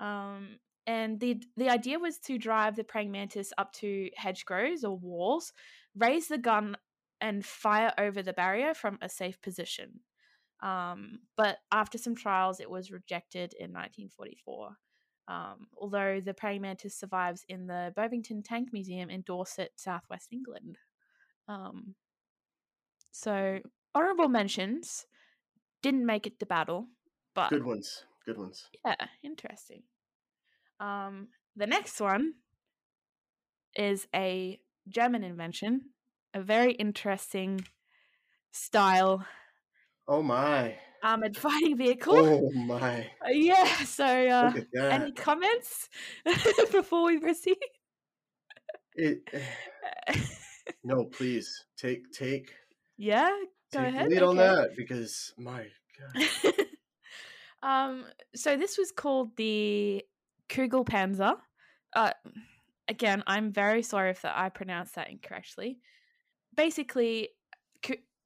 [0.00, 4.96] Um, and the the idea was to drive the praying mantis up to hedgerows or
[4.98, 5.52] walls,
[5.96, 6.76] raise the gun,
[7.20, 10.00] and fire over the barrier from a safe position.
[10.62, 14.76] Um, but after some trials, it was rejected in 1944.
[15.28, 20.78] Um, although the praying mantis survives in the Bovington Tank Museum in Dorset, southwest England.
[21.48, 21.94] Um,
[23.12, 23.60] so
[23.94, 25.06] honorable mentions
[25.82, 26.88] didn't make it to battle,
[27.34, 28.68] but good ones, good ones.
[28.84, 29.82] Yeah, interesting.
[30.82, 32.34] Um, the next one
[33.76, 35.82] is a German invention,
[36.34, 37.64] a very interesting
[38.50, 39.24] style.
[40.08, 40.74] Oh my!
[41.04, 42.16] Armored fighting vehicle.
[42.16, 43.06] Oh my!
[43.24, 43.84] Uh, yeah.
[43.84, 45.88] So, uh, any comments
[46.72, 47.58] before we proceed?
[48.96, 49.22] It.
[50.84, 52.50] no, please take take.
[52.96, 53.30] Yeah,
[53.72, 54.08] go take ahead.
[54.08, 54.26] Lead okay.
[54.26, 55.64] on that because my
[56.42, 56.54] god.
[57.62, 58.04] um.
[58.34, 60.04] So this was called the
[60.52, 61.36] Kugelpanzer.
[61.94, 62.12] Uh,
[62.88, 65.78] again, I'm very sorry if that I pronounced that incorrectly.
[66.54, 67.30] Basically,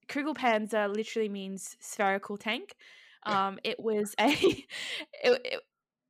[0.09, 2.75] Kugelpanzer literally means spherical tank.
[3.25, 4.67] Um, it was a it,
[5.23, 5.61] it,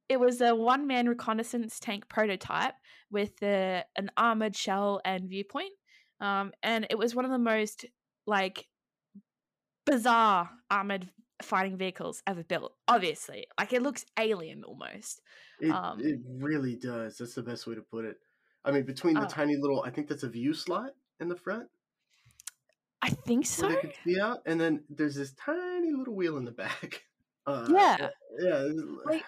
[0.09, 2.75] it was a one man reconnaissance tank prototype
[3.11, 5.73] with a, an armored shell and viewpoint.
[6.21, 7.85] Um, and it was one of the most
[8.27, 8.67] like
[9.85, 11.09] bizarre armored
[11.43, 12.73] fighting vehicles ever built.
[12.89, 15.21] Obviously, like it looks alien almost.
[15.61, 17.19] It um, it really does.
[17.19, 18.17] That's the best way to put it.
[18.65, 21.37] I mean, between the uh, tiny little, I think that's a view slot in the
[21.37, 21.69] front.
[23.01, 23.69] I think so.
[23.69, 27.03] They can see out, and then there's this tiny little wheel in the back.
[27.49, 28.09] Uh, yeah,
[28.41, 28.67] yeah.
[29.05, 29.25] Like,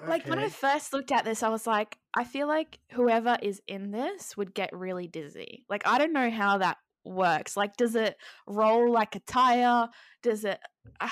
[0.00, 0.08] okay.
[0.08, 3.60] like when I first looked at this, I was like, I feel like whoever is
[3.68, 5.66] in this would get really dizzy.
[5.68, 7.58] Like, I don't know how that works.
[7.58, 9.88] Like, does it roll like a tire?
[10.22, 10.58] Does it?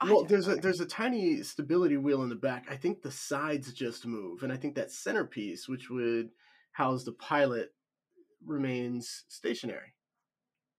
[0.00, 0.54] Uh, well, there's know.
[0.54, 2.66] a there's a tiny stability wheel in the back.
[2.70, 6.30] I think the sides just move, and I think that centerpiece, which would
[6.70, 7.74] house the pilot,
[8.46, 9.94] remains stationary.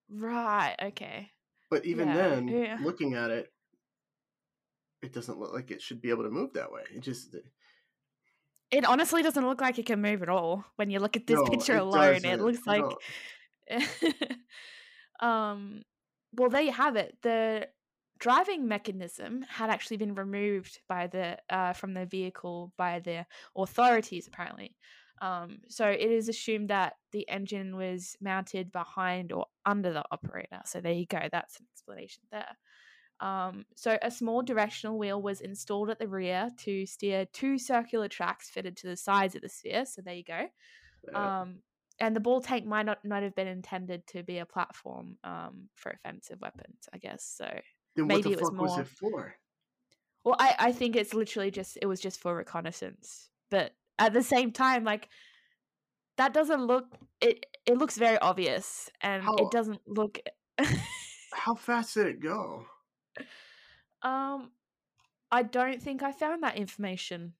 [0.09, 0.75] Right.
[0.81, 1.31] Okay.
[1.69, 2.77] But even yeah, then, yeah.
[2.81, 3.51] looking at it,
[5.01, 6.81] it doesn't look like it should be able to move that way.
[6.93, 7.35] It just.
[8.71, 10.63] It honestly doesn't look like it can move at all.
[10.75, 12.29] When you look at this no, picture it alone, doesn't.
[12.29, 12.85] it looks like.
[15.19, 15.83] um.
[16.33, 17.17] Well, there you have it.
[17.21, 17.67] The
[18.19, 24.27] driving mechanism had actually been removed by the uh, from the vehicle by the authorities
[24.27, 24.75] apparently.
[25.21, 30.61] Um, so it is assumed that the engine was mounted behind or under the operator.
[30.65, 32.57] So there you go that's an explanation there.
[33.21, 38.07] Um, so a small directional wheel was installed at the rear to steer two circular
[38.07, 40.45] tracks fitted to the sides of the sphere so there you go.
[41.13, 41.59] Um,
[42.01, 45.67] and the ball tank might not, not have been intended to be a platform um,
[45.75, 47.23] for offensive weapons i guess.
[47.37, 47.49] So
[47.99, 48.67] then maybe it was more.
[48.67, 49.35] Was it for?
[50.23, 54.23] Well, I I think it's literally just it was just for reconnaissance, but at the
[54.23, 55.09] same time, like
[56.17, 56.85] that doesn't look
[57.21, 57.45] it.
[57.65, 60.19] It looks very obvious, and how, it doesn't look.
[61.33, 62.65] how fast did it go?
[64.01, 64.51] Um,
[65.31, 67.33] I don't think I found that information,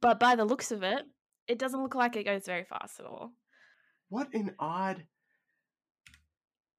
[0.00, 1.04] but by the looks of it,
[1.48, 3.32] it doesn't look like it goes very fast at all.
[4.08, 5.04] What an odd.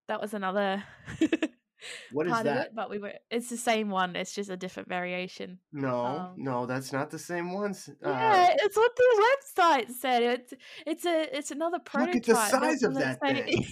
[0.08, 0.84] That was another
[2.12, 2.68] What is part of that?
[2.68, 3.14] it, but we were.
[3.30, 4.16] It's the same one.
[4.16, 5.60] It's just a different variation.
[5.72, 7.90] No, Um, no, that's not the same ones.
[8.04, 10.24] Uh, Yeah, it's what the website said.
[10.24, 10.54] It's
[10.86, 12.16] it's a it's another prototype.
[12.16, 13.66] Look at the size of that thing.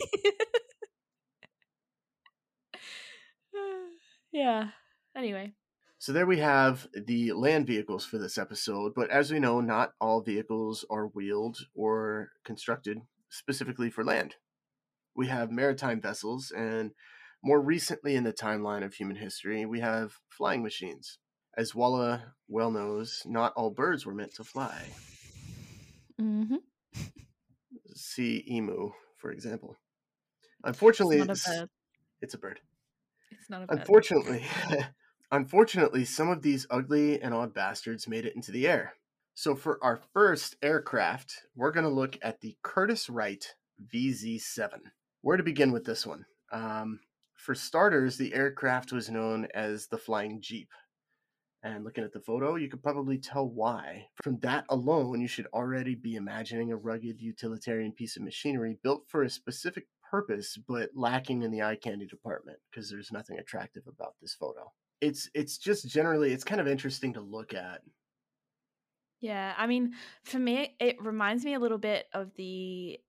[4.32, 4.70] yeah.
[5.16, 5.54] Anyway.
[6.00, 9.94] So there we have the land vehicles for this episode, but as we know, not
[10.02, 13.00] all vehicles are wheeled or constructed
[13.30, 14.36] specifically for land.
[15.16, 16.92] We have maritime vessels, and
[17.44, 21.20] more recently in the timeline of human history, we have flying machines.
[21.56, 24.82] As Walla well knows, not all birds were meant to fly.
[26.20, 26.56] Mm-hmm.
[27.94, 29.76] See emu, for example.
[30.64, 31.70] Unfortunately, It's a
[32.22, 32.62] it's a bird.
[33.30, 33.80] It's not a bird.
[33.80, 34.46] Unfortunately,
[35.32, 38.94] unfortunately, some of these ugly and odd bastards made it into the air.
[39.36, 43.46] So for our first aircraft, we're going to look at the Curtiss Wright
[43.94, 44.70] VZ-7.
[45.22, 46.26] Where to begin with this one?
[46.52, 47.00] Um,
[47.44, 50.70] for starters, the aircraft was known as the Flying Jeep.
[51.62, 54.08] And looking at the photo, you could probably tell why.
[54.22, 59.04] From that alone, you should already be imagining a rugged utilitarian piece of machinery built
[59.08, 63.84] for a specific purpose, but lacking in the eye candy department because there's nothing attractive
[63.88, 64.72] about this photo.
[65.02, 67.82] It's it's just generally it's kind of interesting to look at.
[69.20, 73.00] Yeah, I mean, for me, it reminds me a little bit of the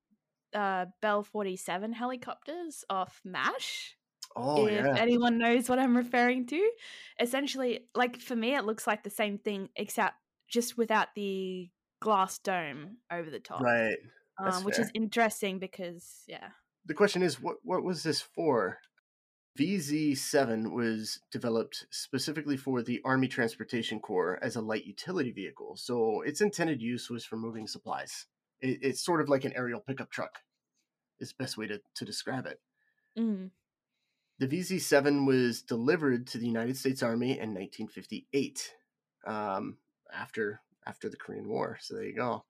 [0.54, 3.96] uh, Bell 47 helicopters off MASH.
[4.36, 6.70] Oh if yeah, anyone knows what I'm referring to.
[7.20, 10.16] Essentially, like for me, it looks like the same thing, except
[10.48, 11.70] just without the
[12.00, 13.62] glass dome over the top.
[13.62, 13.96] right.
[14.36, 14.84] Um, which fair.
[14.84, 16.48] is interesting because, yeah.
[16.86, 18.78] The question is, what what was this for?
[19.58, 26.22] VZ7 was developed specifically for the Army Transportation Corps as a light utility vehicle, so
[26.22, 28.26] its intended use was for moving supplies.
[28.60, 30.40] It, it's sort of like an aerial pickup truck,
[31.20, 32.58] is the best way to, to describe it.
[33.16, 33.50] Mm.
[34.38, 38.72] The VZ7 was delivered to the United States Army in 1958,
[39.26, 39.78] um,
[40.12, 41.78] after after the Korean War.
[41.80, 42.44] So there you go.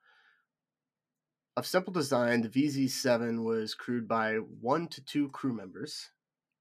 [1.57, 6.11] Of simple design, the VZ7 was crewed by one to two crew members,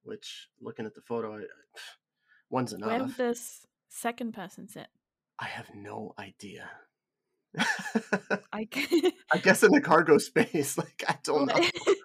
[0.04, 1.48] which, looking at the photo, I-
[2.50, 3.08] one's Where enough.
[3.08, 4.88] did this second person sit?
[5.40, 6.70] I have no idea.
[7.58, 8.68] I
[9.32, 11.96] I guess in the cargo space, like I don't know.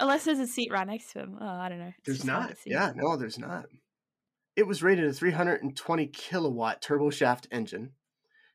[0.00, 1.38] Unless there's a seat right next to him.
[1.40, 1.92] Oh, I don't know.
[1.98, 2.54] It's There's not.
[2.66, 3.66] Yeah, no, there's not.
[4.56, 7.92] It was rated a 320 kilowatt turboshaft engine.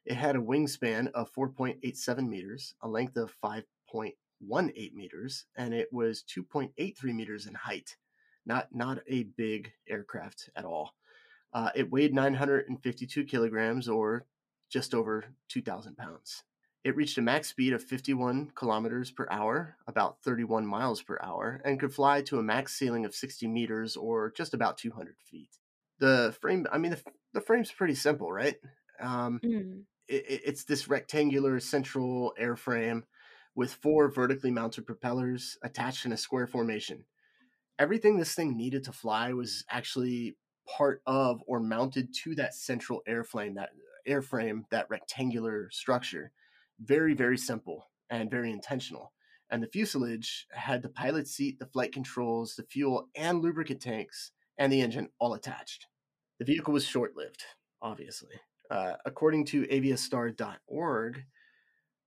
[0.06, 6.24] It had a wingspan of 4.87 meters, a length of 5.18 meters, and it was
[6.24, 7.98] 2.83 meters in height.
[8.46, 10.96] Not not a big aircraft at all.
[11.54, 14.26] Uh, it weighed 952 kilograms, or
[14.70, 16.44] just over 2,000 pounds.
[16.84, 21.62] It reached a max speed of 51 kilometers per hour, about 31 miles per hour,
[21.66, 25.50] and could fly to a max ceiling of 60 meters or just about 200 feet.
[26.00, 27.02] The frame, I mean, the,
[27.34, 28.56] the frame's pretty simple, right?
[29.02, 29.84] Um, Mm.
[30.08, 33.04] it, it- it's this rectangular central airframe
[33.56, 37.04] with four vertically mounted propellers attached in a square formation.
[37.78, 40.38] Everything this thing needed to fly was actually
[40.78, 43.70] part of or mounted to that central airframe, that
[44.08, 46.32] airframe, that rectangular structure.
[46.80, 49.14] Very, very simple and very intentional.
[49.52, 54.32] And the fuselage had the pilot seat, the flight controls, the fuel and lubricant tanks,
[54.58, 55.88] and the engine all attached.
[56.38, 57.44] The vehicle was short lived,
[57.82, 58.36] obviously.
[58.70, 61.24] Uh, according to aviastar.org,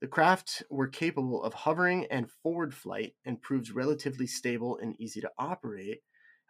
[0.01, 5.21] the craft were capable of hovering and forward flight and proved relatively stable and easy
[5.21, 6.03] to operate.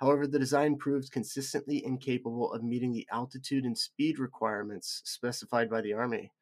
[0.03, 5.81] However, the design proved consistently incapable of meeting the altitude and speed requirements specified by
[5.81, 6.33] the Army.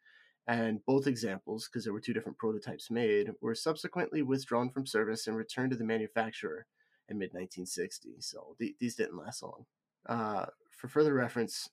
[0.47, 5.27] And both examples, because there were two different prototypes made, were subsequently withdrawn from service
[5.27, 6.65] and returned to the manufacturer
[7.11, 8.15] in mid 1960.
[8.21, 9.67] So th- these didn't last long.
[10.09, 11.69] Uh, for further reference,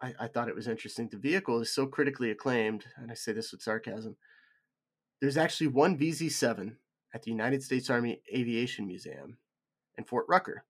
[0.00, 1.08] I, I thought it was interesting.
[1.08, 4.14] The vehicle is so critically acclaimed, and I say this with sarcasm.
[5.20, 6.76] There's actually one VZ7
[7.12, 9.38] at the United States Army Aviation Museum
[9.98, 10.62] in Fort Rucker.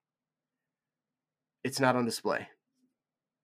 [1.65, 2.49] It's not on display.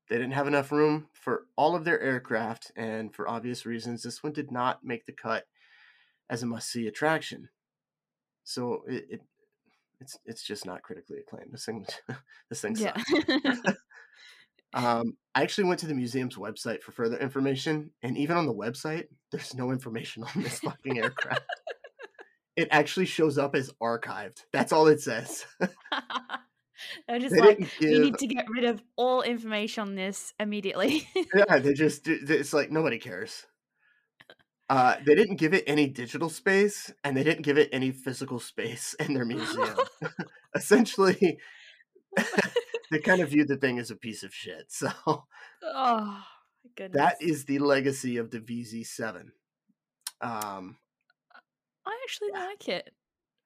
[0.08, 4.22] They didn't have enough room for all of their aircraft, and for obvious reasons, this
[4.22, 5.44] one did not make the cut
[6.30, 7.48] as a must-see attraction.
[8.44, 9.20] So it, it
[10.00, 11.52] it's it's just not critically acclaimed.
[11.52, 11.86] This thing
[12.50, 12.96] this thing Yeah.
[12.96, 13.72] sucks.
[14.74, 18.54] Um, I actually went to the museum's website for further information, and even on the
[18.54, 21.40] website, there's no information on this fucking aircraft.
[22.56, 24.44] it actually shows up as archived.
[24.52, 25.46] That's all it says.
[27.06, 31.08] They're just They like, we need to get rid of all information on this immediately.
[31.34, 33.46] yeah, they just it's like nobody cares.
[34.70, 38.38] Uh, they didn't give it any digital space, and they didn't give it any physical
[38.38, 39.76] space in their museum.
[40.54, 41.38] Essentially,
[42.90, 44.70] they kind of viewed the thing as a piece of shit.
[44.70, 44.90] So
[45.62, 46.24] oh
[46.64, 46.98] my goodness.
[46.98, 49.30] that is the legacy of the VZ7.
[50.20, 50.76] Um,
[51.86, 52.44] I actually Yeah.
[52.46, 52.92] like it.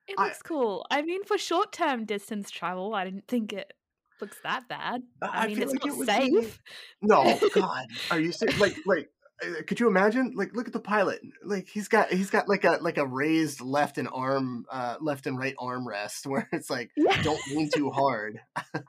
[0.09, 0.87] It I- looks cool.
[0.91, 3.73] I mean, for short term distance travel, I didn't think it
[4.21, 5.03] looks that bad.
[5.23, 6.61] I- I, I mean, it's like not it safe.
[7.01, 8.59] no, God, are you serious?
[8.61, 9.11] Like, like,
[9.45, 10.33] uh, could you imagine?
[10.37, 11.21] Like, look at the pilot.
[11.45, 15.27] Like, he's got he's got like a like a raised left and arm, uh, left
[15.27, 17.21] and right arm rest, where it's like, Yeah.
[17.23, 18.41] don't lean too hard,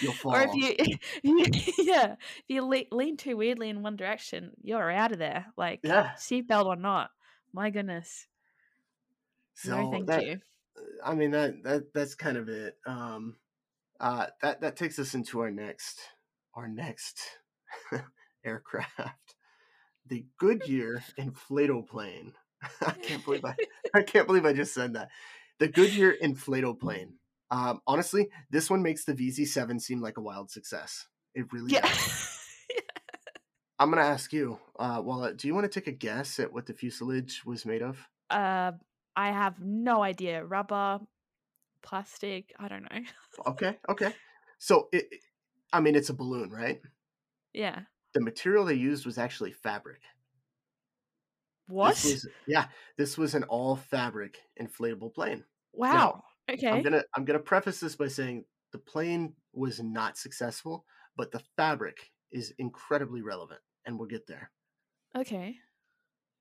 [0.00, 0.34] you'll fall.
[0.36, 0.74] Or if you,
[1.78, 5.46] yeah, if you le- lean too weirdly in one direction, you're out of there.
[5.56, 6.12] Like Yeah.
[6.18, 7.10] seatbelt or not.
[7.52, 8.26] My goodness.
[9.58, 10.40] So no, thank that, you.
[11.04, 12.76] I mean that that that's kind of it.
[12.86, 13.36] Um,
[14.00, 16.00] uh, that that takes us into our next
[16.54, 17.20] our next
[18.44, 19.34] aircraft,
[20.06, 22.32] the Goodyear inflatoplane.
[22.86, 23.56] I can't believe I
[23.94, 25.08] I can't believe I just said that.
[25.58, 27.14] The Goodyear inflatoplane.
[27.50, 31.06] Um, honestly, this one makes the VZ7 seem like a wild success.
[31.34, 31.80] It really Yeah.
[31.80, 32.44] does.
[33.80, 36.66] I'm gonna ask you, uh, Walla, do you want to take a guess at what
[36.66, 38.08] the fuselage was made of?
[38.30, 38.72] uh,
[39.18, 40.44] I have no idea.
[40.44, 41.00] Rubber,
[41.82, 42.54] plastic.
[42.56, 43.00] I don't know.
[43.46, 44.14] Okay, okay.
[44.58, 45.06] So it,
[45.72, 46.80] I mean, it's a balloon, right?
[47.52, 47.80] yeah.
[48.14, 50.00] The material they used was actually fabric.
[51.66, 51.96] What?
[51.96, 52.66] This was, yeah,
[52.96, 55.44] this was an all fabric inflatable plane.
[55.72, 56.22] wow.
[56.50, 56.68] okay.
[56.68, 60.84] I'm gonna I'm gonna preface this by saying the plane was not successful,
[61.16, 61.96] but the fabric
[62.30, 64.50] is incredibly relevant, and we'll get there.
[65.16, 65.56] okay.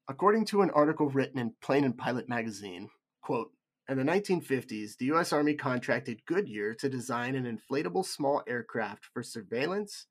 [0.09, 2.89] According to an article written in Plane and Pilot magazine,
[3.21, 3.51] quote,
[3.89, 5.31] in the 1950s, the U.S.
[5.31, 10.07] Army contracted Goodyear to design an inflatable small aircraft for surveillance,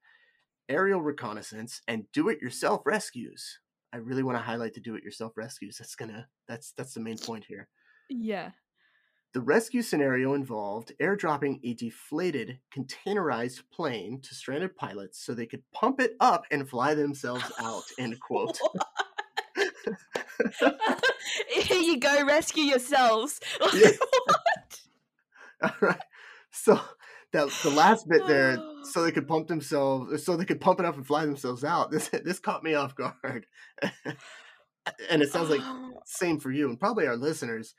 [0.69, 3.59] aerial reconnaissance, and do-it-yourself rescues.
[3.93, 5.79] I really want to highlight the do-it-yourself rescues.
[5.79, 7.69] That's gonna that's that's the main point here.
[8.11, 8.51] Yeah.
[9.33, 15.63] The rescue scenario involved airdropping a deflated, containerized plane to stranded pilots so they could
[15.73, 17.85] pump it up and fly themselves out.
[17.99, 18.59] End quote.
[21.49, 23.41] Here you go, rescue yourselves.
[23.75, 23.91] Yeah.
[25.63, 26.03] All right.
[26.51, 26.79] So
[27.33, 30.87] that the last bit there, so they could pump themselves, so they could pump it
[30.87, 31.91] up and fly themselves out.
[31.97, 33.47] This this caught me off guard,
[35.11, 35.61] and it sounds like
[36.05, 37.75] same for you and probably our listeners.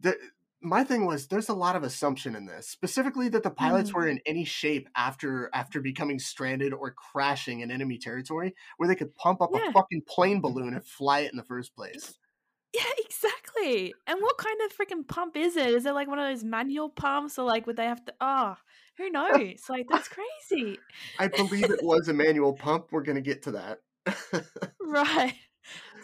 [0.00, 0.16] The,
[0.64, 3.94] my thing was there's a lot of assumption in this, specifically that the pilots Mm.
[3.94, 8.96] were in any shape after after becoming stranded or crashing in enemy territory, where they
[8.96, 9.60] could pump up Yeah.
[9.68, 12.18] a fucking plane balloon and fly it in the first place.
[12.74, 13.94] yeah, exactly.
[14.06, 15.68] And what kind of freaking pump is it?
[15.68, 18.14] Is it like one of those manual pumps, or like would they have to?
[18.20, 18.56] Oh,
[18.96, 19.68] who knows?
[19.68, 20.78] Like that's crazy,
[21.18, 22.88] I believe it was a manual pump.
[22.90, 23.80] We're gonna get to that.
[24.80, 25.34] right?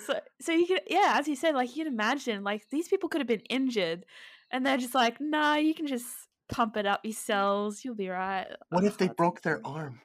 [0.06, 3.08] So, so you could, yeah, as you said, like you can imagine, like these people
[3.08, 4.06] could have been injured,
[4.52, 6.06] and they're just like, nah, you can just
[6.48, 7.84] pump it up yourselves.
[7.84, 8.46] You'll be right.
[8.70, 10.00] What if Oh, they that's broke their arm?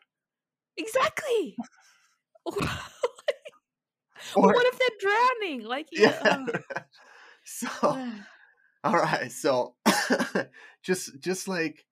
[0.77, 1.55] Exactly.
[2.45, 2.53] or
[4.35, 5.65] Or what if they're drowning?
[5.67, 6.19] Like, yeah.
[6.25, 6.45] yeah.
[7.45, 7.67] so
[8.83, 9.75] all right, so
[10.83, 11.85] just just like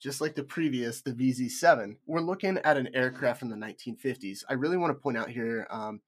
[0.00, 4.44] just like the previous, the VZ7, we're looking at an aircraft from the 1950s.
[4.48, 6.00] I really want to point out here, um,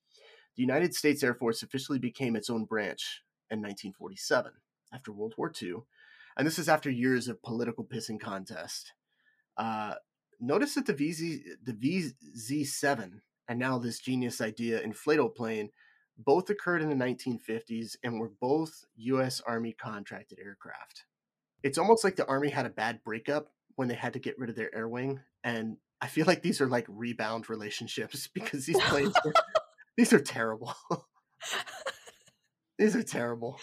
[0.57, 4.53] the United States Air Force officially became its own branch in 1947
[4.93, 5.74] after World War II,
[6.36, 8.93] and this is after years of political pissing contest.
[9.57, 9.95] Uh,
[10.41, 15.70] notice that the VZ, the VZ7, and now this genius idea inflatable plane
[16.16, 19.41] both occurred in the 1950s and were both U.S.
[19.47, 21.05] Army contracted aircraft.
[21.62, 24.51] It's almost like the Army had a bad breakup when they had to get rid
[24.51, 28.80] of their air wing, and I feel like these are like rebound relationships because these
[28.80, 29.32] planes, are,
[29.97, 30.74] these are terrible.
[32.78, 33.59] these are terrible.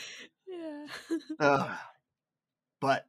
[1.40, 1.76] Uh,
[2.82, 3.06] but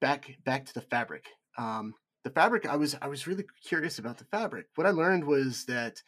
[0.00, 1.26] back back to the fabric.
[1.56, 1.94] Um,
[2.24, 2.66] the fabric.
[2.66, 4.66] I was I was really curious about the fabric.
[4.74, 6.02] What I learned was that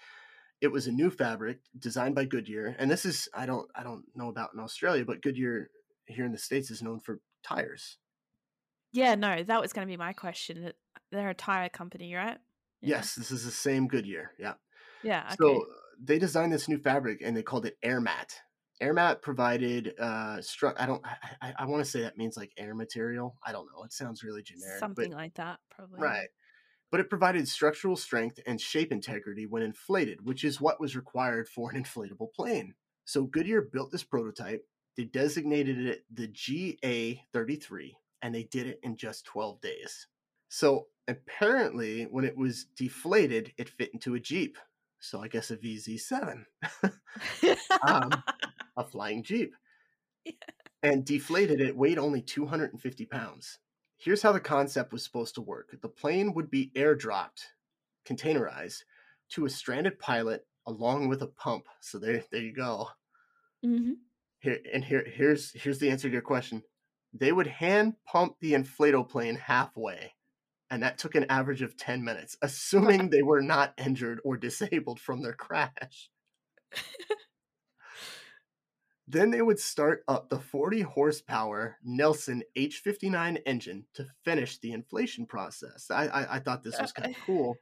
[0.60, 4.04] it was a new fabric designed by Goodyear, and this is I don't I don't
[4.14, 5.70] know about in Australia, but Goodyear
[6.06, 7.98] here in the states is known for tires.
[8.92, 10.66] yeah, no, that was going to be my question.
[10.66, 10.72] Uh,
[11.12, 12.38] They're a tire company, right?
[12.80, 12.96] Yeah.
[12.96, 14.32] Yes, this is the same Goodyear.
[14.38, 14.54] Yeah.
[15.02, 15.22] Yeah.
[15.26, 15.36] Okay.
[15.38, 15.66] So
[16.02, 18.34] they designed this new fabric and they called it Airmat.
[18.82, 21.16] Airmat provided uh stru- I don't I,
[21.48, 23.36] I, I want to say that means like air material.
[23.46, 23.84] I don't know.
[23.84, 24.74] It sounds really generic.
[24.74, 26.00] but- Something like that, probably.
[26.00, 26.28] Right.
[26.90, 31.48] But it provided structural strength and shape integrity when inflated, which is what was required
[31.48, 32.74] for an inflatable plane.
[33.04, 34.64] So Goodyear built this prototype.
[34.96, 40.08] They designated it the GA 33, and they did it in just 12 days.
[40.48, 44.58] So apparently, when it was deflated, it fit into a Jeep.
[44.98, 46.44] So I guess a VZ7,
[47.82, 48.10] Um,
[48.76, 49.54] a flying Jeep.
[50.24, 50.32] Yeah.
[50.82, 53.58] And deflated, it weighed only 250 pounds.
[53.96, 57.44] Here's how the concept was supposed to work the plane would be airdropped,
[58.06, 58.84] containerized,
[59.30, 61.66] to a stranded pilot along with a pump.
[61.80, 62.88] So there, there you go.
[63.62, 63.92] hmm
[64.40, 66.62] Here and here, here's here's the answer to your question.
[67.12, 70.14] They would hand pump the inflatable plane halfway,
[70.70, 75.00] and that took an average of ten minutes, assuming they were not injured or disabled
[75.00, 76.10] from their crash.
[79.10, 85.26] Then they would start up the 40 horsepower Nelson H59 engine to finish the inflation
[85.26, 85.90] process.
[85.90, 87.56] I, I, I thought this was kind of cool.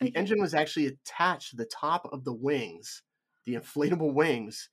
[0.00, 0.18] The Okay.
[0.18, 3.02] engine was actually attached to the top of the wings,
[3.46, 4.70] the inflatable wings,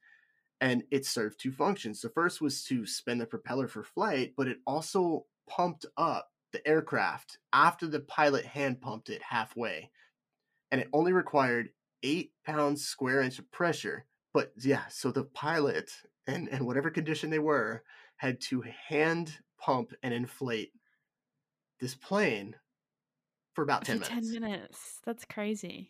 [0.62, 2.02] and it served two functions.
[2.02, 6.68] The first was to spin the propeller for flight, but it also pumped up the
[6.68, 9.92] aircraft after the pilot hand pumped it halfway.
[10.72, 14.06] And it only required eight pounds square inch of pressure.
[14.34, 15.92] But yeah, so the pilot
[16.28, 17.84] and, and whatever condition they were
[18.18, 20.72] had to hand pump and inflate
[21.80, 22.56] this plane
[23.54, 24.32] for about 10 For minutes.
[24.32, 25.00] 10 minutes.
[25.06, 25.90] That's crazy.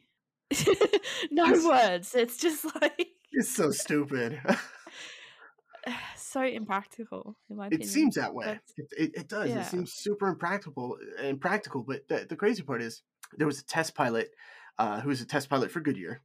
[1.32, 2.16] no It's- words.
[2.16, 4.42] It's just like It's so stupid.
[6.16, 7.90] so impractical, in my it opinion.
[7.90, 8.60] seems that way.
[8.78, 9.50] It, it, it does.
[9.50, 9.62] yeah.
[9.62, 10.98] It seems super impractical.
[11.22, 11.84] Impractical.
[11.84, 13.02] But the, the crazy part is
[13.38, 14.30] there was a test pilot
[14.78, 16.22] uh, who was a test pilot for Goodyear.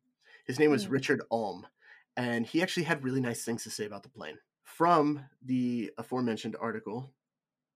[0.46, 0.90] His name was Mm.
[0.92, 1.66] Richard Ulm,
[2.16, 4.38] and he actually had really nice things to say about the plane.
[4.62, 7.12] From the aforementioned article,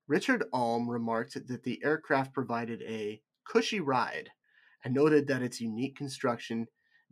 [0.09, 4.31] Richard Ulm remarked that the aircraft provided a cushy ride
[4.85, 6.67] and noted that its unique construction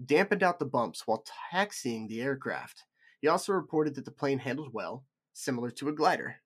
[0.05, 2.85] dampened out the bumps while taxiing the aircraft.
[3.21, 6.37] He also reported that the plane handled well, similar to a glider.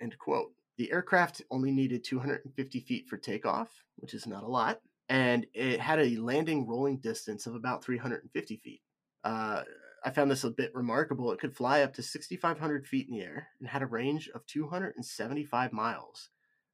[0.00, 0.52] End quote.
[0.76, 5.80] The aircraft only needed 250 feet for takeoff, which is not a lot, and it
[5.80, 8.82] had a landing rolling distance of about 350 feet.
[9.24, 9.62] Uh,
[10.08, 11.32] I found this a bit remarkable.
[11.32, 14.46] It could fly up to 6,500 feet in the air and had a range of
[14.46, 16.30] 275 miles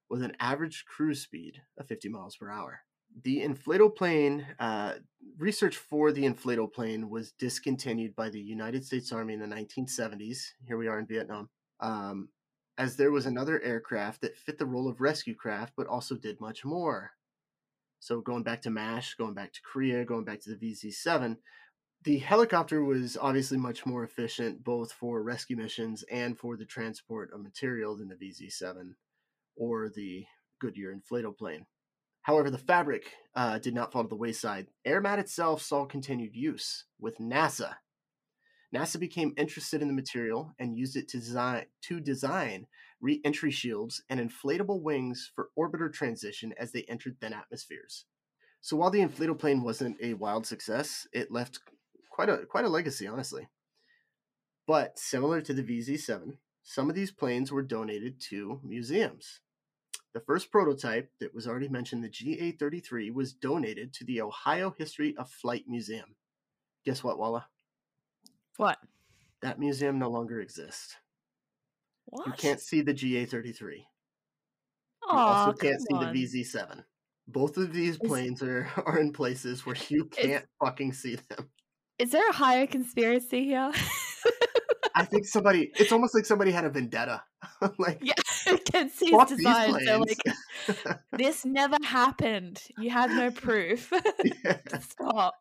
[0.09, 2.82] with an average cruise speed of 50 miles per hour.
[3.24, 4.95] The inflatable plane, uh,
[5.37, 10.53] research for the inflatable plane was discontinued by the United States Army in the 1970s.
[10.64, 11.49] Here we are in Vietnam.
[11.80, 12.28] Um,
[12.78, 16.41] as there was another aircraft that fit the role of rescue craft, but also did
[16.41, 17.11] much more.
[17.99, 21.37] So going back to MASH, going back to Korea, going back to the VZ7,
[22.05, 27.33] the helicopter was obviously much more efficient both for rescue missions and for the transport
[27.33, 28.95] of material than the VZ7
[29.57, 30.27] or the
[30.61, 31.67] Goodyear inflatable plane.
[32.23, 34.69] However, the fabric uh, did not fall to the wayside.
[34.87, 37.75] AirMat itself saw continued use with NASA.
[38.75, 42.67] NASA became interested in the material and used it to design, to design
[43.01, 48.07] re-entry shields and inflatable wings for orbiter transition as they entered thin atmospheres.
[48.63, 51.61] So while the inflatable plane wasn't a wild success, it left
[52.15, 53.49] quite a quite a legacy, honestly.
[54.67, 59.41] But similar to the VZ7, some of these planes were donated to museums.
[60.15, 65.15] The first prototype that was already mentioned, the GA33, was donated to the Ohio History
[65.19, 66.15] of Flight Museum.
[66.87, 67.49] Guess what, Walla?
[68.57, 68.79] What?
[69.43, 70.97] That museum no longer exists.
[72.07, 72.29] What?
[72.29, 73.59] You can't see the GA33.
[73.79, 73.85] You
[75.11, 76.15] also can't see on.
[76.15, 76.85] the VZ7.
[77.27, 81.51] Both of these planes are, are in places where you can't fucking see them.
[81.99, 83.70] Is there a higher conspiracy here?
[84.97, 87.22] I think somebody, it's almost like somebody had a vendetta.
[87.78, 89.84] like, yeah, fuck these designs.
[89.84, 90.18] They're like,
[91.12, 92.61] this never happened.
[92.78, 93.92] You have no proof.
[94.45, 94.59] Yeah.
[94.80, 95.34] Stop.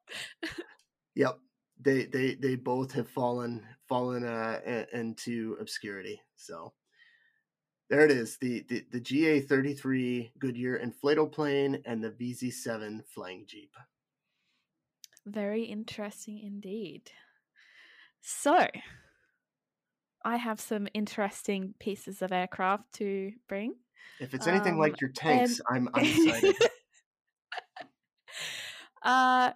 [1.16, 1.38] Yep.
[1.80, 6.22] They they they both have fallen fallen uh into obscurity.
[6.38, 6.74] So
[7.90, 8.38] there it is.
[8.40, 13.72] The the, the GA thirty three Goodyear inflatable plane and the VZ seven flying Jeep.
[15.26, 17.12] Very interesting indeed.
[18.22, 18.68] So,
[20.26, 23.76] I have some interesting pieces of aircraft to bring.
[24.20, 26.56] If it's anything Um, like your tanks, I'm I'm excited.
[29.04, 29.52] uh,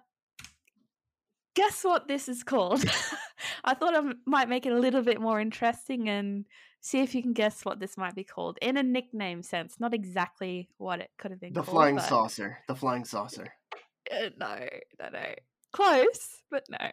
[1.54, 2.84] guess what this is called?
[3.64, 6.44] I thought I might make it a little bit more interesting and
[6.80, 9.94] see if you can guess what this might be called in a nickname sense, not
[9.94, 11.74] exactly what it could have been the called.
[11.74, 12.58] flying but- saucer.
[12.68, 13.46] The flying saucer.
[14.10, 14.58] Uh, no,
[15.00, 15.34] no, no.
[15.72, 16.90] Close, but no.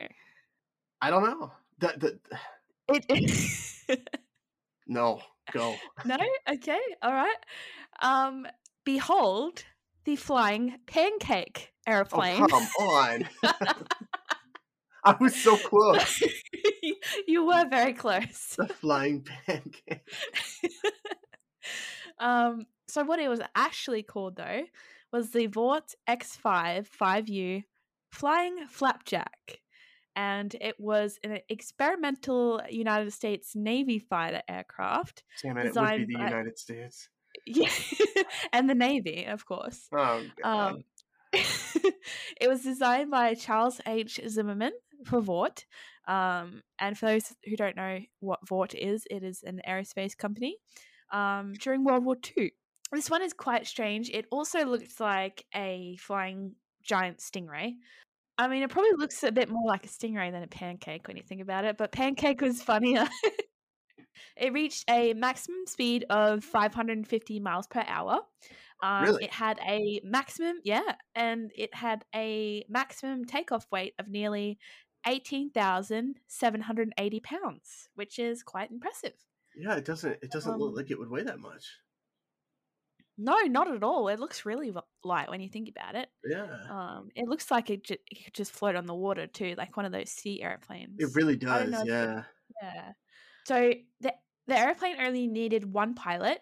[1.02, 1.52] I don't know.
[1.80, 2.20] The
[2.88, 3.00] the
[3.88, 4.10] It.
[4.88, 5.22] no
[5.52, 5.76] go.
[6.06, 6.18] no.
[6.50, 6.80] Okay.
[7.02, 7.38] All right.
[8.02, 8.48] Um.
[8.84, 9.64] Behold
[10.06, 12.48] the flying pancake Oh airplane.
[12.48, 13.30] come on!
[15.04, 16.22] I was so close.
[17.28, 18.56] you were very close.
[18.58, 20.02] The flying pancake.
[22.20, 22.66] um.
[22.88, 24.64] So what it was actually called though
[25.12, 27.64] was the Vought X5 5U
[28.16, 29.60] Flying Flapjack.
[30.16, 35.60] And it was an experimental United States Navy fighter aircraft Damn it!
[35.60, 37.10] It would Designed be the by- United States.
[37.46, 37.70] yeah,
[38.54, 39.90] and the Navy, of course.
[39.94, 40.72] Oh god.
[40.72, 40.84] Um,
[41.34, 44.22] it was designed by Charles H.
[44.28, 44.72] Zimmerman
[45.04, 45.66] for Vought.
[46.08, 50.56] Um, and for those who don't know what Vought is, it is an aerospace company
[51.12, 52.52] um, during World War II.
[52.94, 54.10] This one is quite strange.
[54.12, 56.54] It also looks like a flying
[56.84, 57.74] giant stingray.
[58.38, 61.18] I mean, it probably looks a bit more like a stingray than a pancake when
[61.18, 63.08] you think about it, but pancake was funnier.
[64.38, 68.20] it reached a maximum speed of 550 miles per hour.
[68.84, 69.24] Um, Really?
[69.24, 74.60] It had a maximum, yeah, and it had a maximum takeoff weight of nearly
[75.08, 79.14] 18,780 pounds, which is quite impressive.
[79.56, 81.66] yeah, it doesn't it doesn't look um, like it would weigh that much.
[83.18, 84.08] No, not at all.
[84.10, 86.10] It looks really light when you think about it.
[86.26, 86.48] Yeah.
[86.70, 89.78] Um, it looks like it, ju- it could just float on the water too, like
[89.78, 91.00] one of those sea airplanes.
[91.00, 92.24] it really does, if it- yeah.
[92.62, 92.92] Yeah.
[93.46, 94.14] So the
[94.48, 96.40] the airplane only needed one pilot,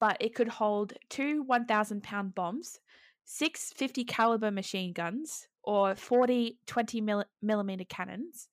[0.00, 2.80] but it could hold two 1,000 pound bombs,
[3.24, 8.48] six 50 caliber machine guns, or 40 20 mil- millimeter cannons.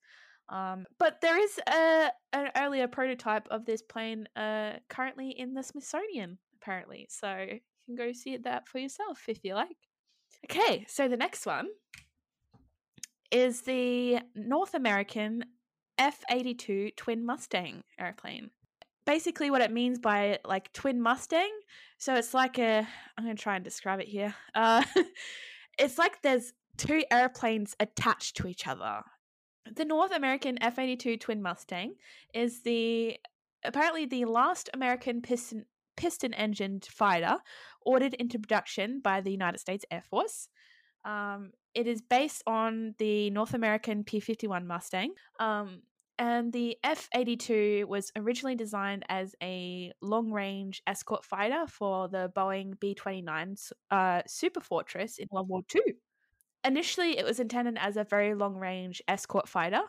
[0.48, 5.62] Um, but there is a an earlier prototype of this plane uh, currently in the
[5.62, 7.06] Smithsonian, apparently.
[7.10, 9.76] So you can go see that for yourself if you like.
[10.50, 11.68] Okay, so the next one
[13.30, 15.44] is the North American
[15.98, 18.50] F 82 Twin Mustang airplane.
[19.06, 21.50] Basically, what it means by like twin Mustang,
[21.98, 22.86] so it's like a,
[23.16, 24.34] I'm going to try and describe it here.
[24.54, 24.82] Uh,
[25.78, 29.02] it's like there's two airplanes attached to each other.
[29.74, 31.94] The North American F 82 Twin Mustang
[32.34, 33.18] is the
[33.64, 35.66] apparently the last American piston
[36.00, 37.36] piston engined fighter
[37.82, 40.48] ordered into production by the United States Air Force.
[41.04, 45.12] Um, it is based on the North American P 51 Mustang.
[45.38, 45.82] Um,
[46.18, 52.30] and the F 82 was originally designed as a long range escort fighter for the
[52.34, 53.56] Boeing B 29
[53.90, 55.82] uh, Super Fortress in World War II.
[56.64, 59.82] Initially, it was intended as a very long range escort fighter.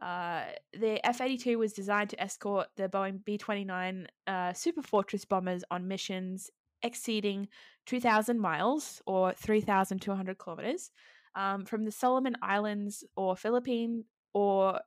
[0.00, 5.24] Uh, the F 82 was designed to escort the Boeing B 29 uh, Super Fortress
[5.24, 6.50] bombers on missions
[6.82, 7.48] exceeding
[7.86, 10.90] 2,000 miles or 3,200 kilometers
[11.34, 14.80] um, from the Solomon Islands or Philippine or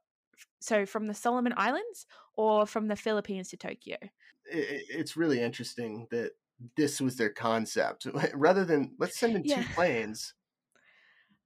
[0.60, 3.98] so from the Solomon Islands or from the Philippines to Tokyo.
[4.02, 6.32] It, it- it's really interesting that
[6.76, 8.08] this was their concept.
[8.34, 9.62] Rather than let's send in Yeah.
[9.62, 10.34] two planes,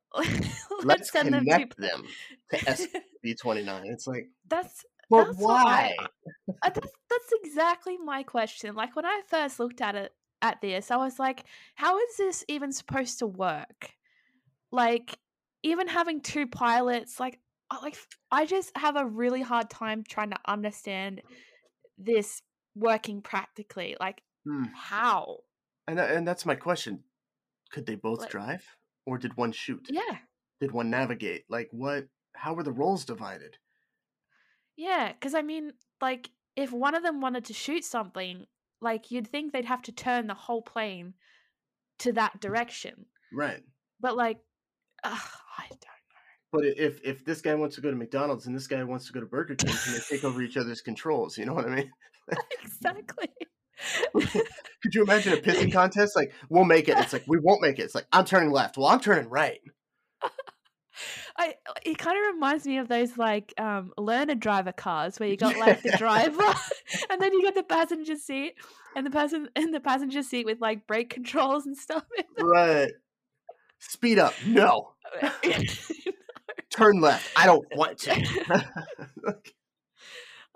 [0.18, 1.52] let's, let's, send them to.
[1.52, 2.04] connect them
[2.52, 2.58] to
[3.26, 3.82] SB29.
[3.86, 5.96] It's like, That's but That's what I- why?
[6.64, 8.76] Uh, that's, that's exactly my question.
[8.76, 11.46] Like when I first looked at it at this, I was like,
[11.76, 13.92] how is this even supposed to work?
[14.72, 15.18] Like
[15.64, 17.40] even having two pilots, like
[17.72, 17.98] I- like
[18.32, 21.22] I just have a really hard time trying to understand
[21.98, 22.42] this
[22.76, 23.96] working practically.
[24.00, 24.66] Like Hmm.
[24.74, 25.38] how?
[25.88, 27.04] And and that's my question.
[27.72, 28.66] Could they both Like- drive,
[29.08, 29.88] or did one shoot?
[29.90, 30.18] Yeah.
[30.60, 31.46] Did one navigate?
[31.50, 32.08] Like what?
[32.36, 33.58] How were the roles divided?
[34.76, 38.46] Yeah, because I mean, like, if one of them wanted to shoot something,
[38.80, 41.16] like, you'd think they'd have to turn the whole plane
[42.00, 43.08] to that direction.
[43.34, 43.64] Right.
[44.00, 44.38] But, like,
[45.04, 45.20] ugh,
[45.58, 45.88] I don't know.
[46.52, 49.14] But if if this guy wants to go to McDonald's and this guy wants to
[49.14, 51.38] go to Burger King, can they take over each other's controls?
[51.38, 51.92] You know what I mean?
[52.64, 53.30] exactly.
[54.14, 56.16] Could you imagine a pissing contest?
[56.16, 56.98] Like, we'll make it.
[56.98, 57.84] It's like we won't make it.
[57.84, 58.78] It's like I'm turning left.
[58.78, 59.60] Well, I'm turning right.
[61.38, 61.56] I
[61.86, 65.58] it kind of reminds me of those like um learner driver cars where you got
[65.58, 66.42] like the driver
[67.10, 68.56] and then you got the passenger seat
[68.96, 72.04] and the person in the passenger seat with like brake controls and stuff.
[72.40, 72.92] Right.
[73.80, 74.34] Speed up.
[74.46, 74.94] No.
[76.72, 77.32] Turn left.
[77.36, 78.66] I don't want to.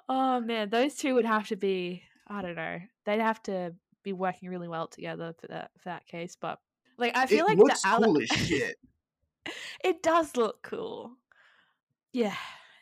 [0.10, 2.80] oh man, those two would have to be I don't know.
[3.06, 3.74] They'd have to
[4.04, 6.38] be working really well together for that for that case.
[6.40, 6.60] But
[6.98, 8.76] like I feel it like looks the Ale- cool as shit.
[9.84, 11.12] it does look cool.
[12.14, 12.36] Yeah.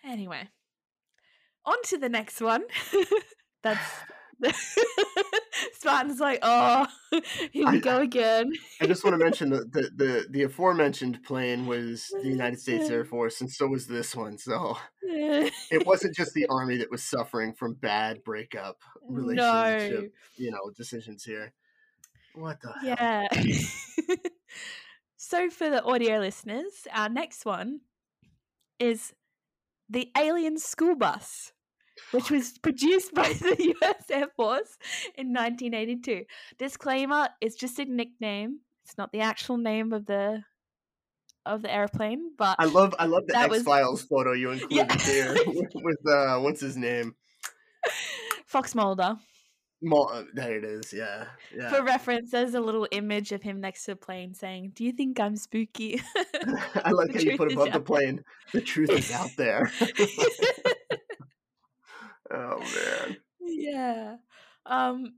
[0.06, 0.48] Anyway,
[1.66, 2.64] on to the next one.
[3.64, 3.82] That's
[5.74, 6.88] Spartan's like, oh,
[7.52, 8.54] here we I- go again.
[8.82, 12.90] I just want to mention that the, the the aforementioned plane was the United States
[12.90, 14.38] Air Force, and so was this one.
[14.38, 18.78] So it wasn't just the army that was suffering from bad breakup
[19.08, 20.10] relationship, no.
[20.38, 21.54] you know, decisions here.
[22.36, 22.80] What the hell?
[22.84, 23.28] Yeah.
[25.18, 27.82] so for the audio listeners, our next one
[28.80, 29.14] is
[29.90, 31.52] the Alien School Bus,
[32.12, 34.78] which was produced by the US Air Force
[35.16, 36.24] in 1982.
[36.58, 38.60] Disclaimer, it's just a nickname.
[38.86, 40.44] It's not the actual name of the
[41.46, 44.96] of the airplane, but I love I love the X Files photo you included Yeah.
[45.06, 47.16] there with, with uh what's his name?
[48.46, 49.16] Fox Mulder.
[49.82, 50.92] Mo- uh, there it is.
[50.92, 51.26] Yeah,
[51.56, 51.70] yeah.
[51.70, 54.92] For reference, there's a little image of him next to a plane saying, "Do you
[54.92, 56.02] think I'm spooky?"
[56.84, 57.80] I like The how you put above the there.
[57.80, 58.24] plane.
[58.52, 59.72] The truth is out there.
[62.32, 63.18] Oh man.
[63.42, 64.16] yeah.
[64.66, 65.14] Um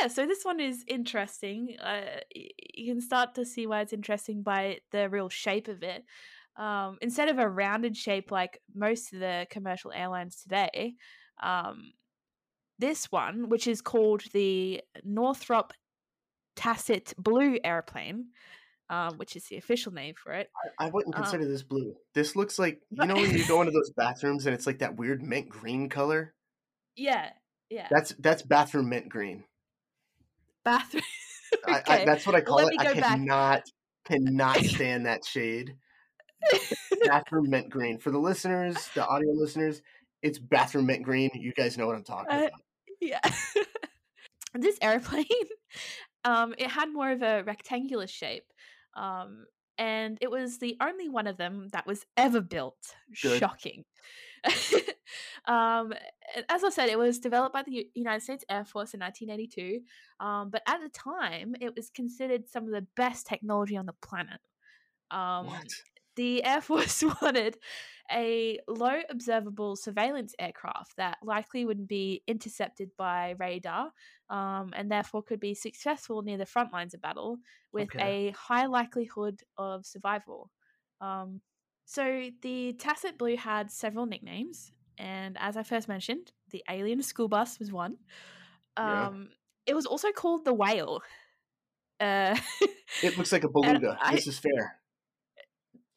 [0.00, 1.76] yeah, so this one is interesting.
[1.82, 6.04] Uh, you can start to see why it's interesting by the real shape of it.
[6.56, 10.94] Um, instead of a rounded shape like most of the commercial airlines today,
[11.42, 11.92] um,
[12.78, 15.72] this one, which is called the Northrop
[16.56, 18.26] Tacit Blue airplane,
[18.90, 20.50] um, which is the official name for it.
[20.78, 21.94] I wouldn't Um, consider this blue.
[22.14, 24.96] This looks like you know when you go into those bathrooms and it's like that
[24.96, 26.34] weird mint green color.
[26.96, 27.30] Yeah,
[27.70, 27.88] yeah.
[27.90, 29.44] That's that's bathroom mint green.
[30.64, 31.02] Bathroom.
[31.66, 32.80] I, I, that's what I call let it.
[32.80, 33.10] I go back.
[33.10, 33.62] cannot
[34.04, 35.74] cannot stand that shade.
[37.06, 37.98] bathroom mint green.
[37.98, 39.82] For the listeners, the audio listeners,
[40.22, 41.30] it's bathroom mint green.
[41.34, 42.50] You guys know what I'm talking Uh, about.
[43.00, 43.20] yeah.
[44.54, 45.24] this airplane,
[46.24, 48.44] um, it had more of a rectangular shape.
[48.94, 49.46] Um,
[49.78, 52.76] and it was the only one of them that was ever built.
[53.22, 53.38] Good.
[53.38, 53.84] Shocking.
[55.46, 55.92] um,
[56.48, 59.80] as I said, it was developed by the U- United States Air Force in 1982.
[60.20, 63.94] Um, but at the time, it was considered some of the best technology on the
[64.02, 64.40] planet.
[65.10, 65.72] Um, What?
[66.16, 67.56] The Air Force wanted
[68.10, 73.90] a low observable surveillance aircraft that likely wouldn't be intercepted by radar
[74.28, 77.38] um, and therefore could be successful near the front lines of battle
[77.72, 78.28] with Okay.
[78.28, 80.50] a high likelihood of survival.
[81.00, 81.40] Um,
[81.84, 87.28] so the Tacit Blue had several nicknames, and as I first mentioned, the Alien School
[87.28, 87.96] Bus was one.
[88.78, 89.08] Yeah.
[89.08, 89.28] Um,
[89.66, 91.02] It was also called the Whale.
[92.00, 92.36] Uh,
[93.02, 93.96] It looks like a beluga.
[94.02, 94.78] I- this is fair.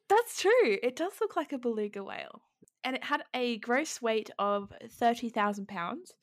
[0.10, 0.78] That's true.
[0.84, 2.42] It does look like a beluga whale.
[2.84, 6.14] And it had a gross weight of 30,000 pounds.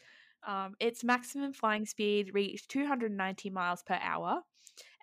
[0.47, 4.43] Um, its maximum flying speed reached 290 miles per hour,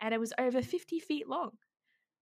[0.01, 1.51] and it was over 50 feet long.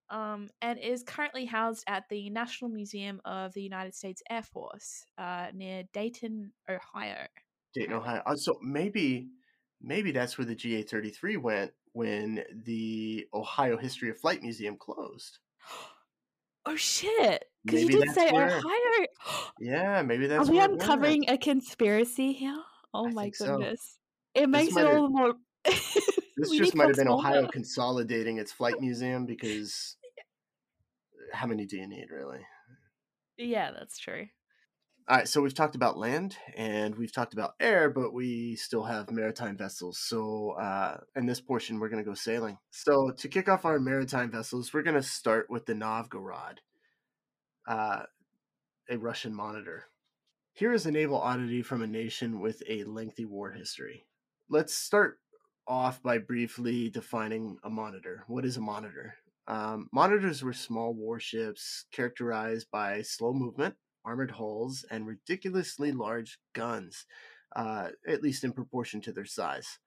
[0.08, 5.04] Um, and is currently housed at the National Museum of the United States Air Force
[5.18, 7.26] uh, near Dayton, Ohio.
[7.74, 8.22] Dayton, Ohio.
[8.24, 9.28] Uh, So maybe,
[9.82, 14.76] maybe that's where the GA thirty three went when the Ohio History of Flight Museum
[14.78, 15.40] closed.
[16.66, 17.44] Oh shit!
[17.64, 19.06] Because you did say where- Ohio.
[19.60, 22.58] Yeah, maybe that's Are we uncovering a conspiracy here?
[22.92, 23.56] Oh I my think so.
[23.56, 23.98] goodness!
[24.34, 25.34] It makes it all the more.
[26.38, 29.96] This just might have been Ohio consolidating its flight museum because
[31.32, 32.40] how many do you need really?
[33.38, 34.26] Yeah, that's true.
[35.08, 38.82] All right, so we've talked about land and we've talked about air, but we still
[38.82, 40.00] have maritime vessels.
[40.00, 42.58] So, uh, in this portion, we're going to go sailing.
[42.72, 46.60] So, to kick off our maritime vessels, we're going to start with the Novgorod,
[47.68, 48.02] uh,
[48.90, 49.84] a Russian monitor.
[50.54, 54.06] Here is a naval oddity from a nation with a lengthy war history.
[54.50, 55.20] Let's start
[55.68, 58.24] off by briefly defining a monitor.
[58.26, 59.14] What is a monitor?
[59.46, 63.76] Um, monitors were small warships characterized by slow movement,
[64.06, 67.04] armored hulls, and ridiculously large guns,
[67.54, 69.78] uh, at least in proportion to their size.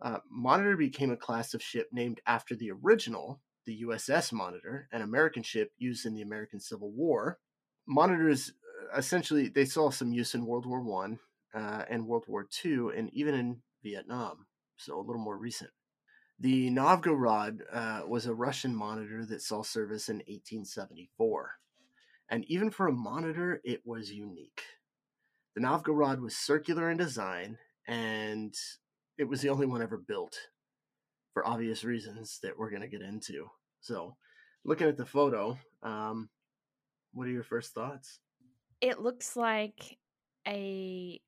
[0.00, 5.02] Uh, Monitor became a class of ship named after the original, the USS Monitor, an
[5.02, 7.38] American ship used in the American Civil War.
[7.86, 8.52] Monitors
[8.94, 11.18] uh, essentially they saw some use in World War One
[11.54, 14.46] uh, and World War Two, and even in Vietnam,
[14.76, 15.70] so a little more recent.
[16.38, 21.57] The Novgorod uh, was a Russian monitor that saw service in 1874
[22.30, 24.62] and even for a monitor, it was unique.
[25.54, 28.54] The Novgorod was circular in design, and
[29.16, 30.36] it was the only one ever built
[31.32, 33.48] for obvious reasons that we're going to get into.
[33.80, 34.16] So,
[34.64, 36.28] looking at the photo, um,
[37.12, 38.20] what are your first thoughts?
[38.80, 39.98] It looks like
[40.46, 41.20] a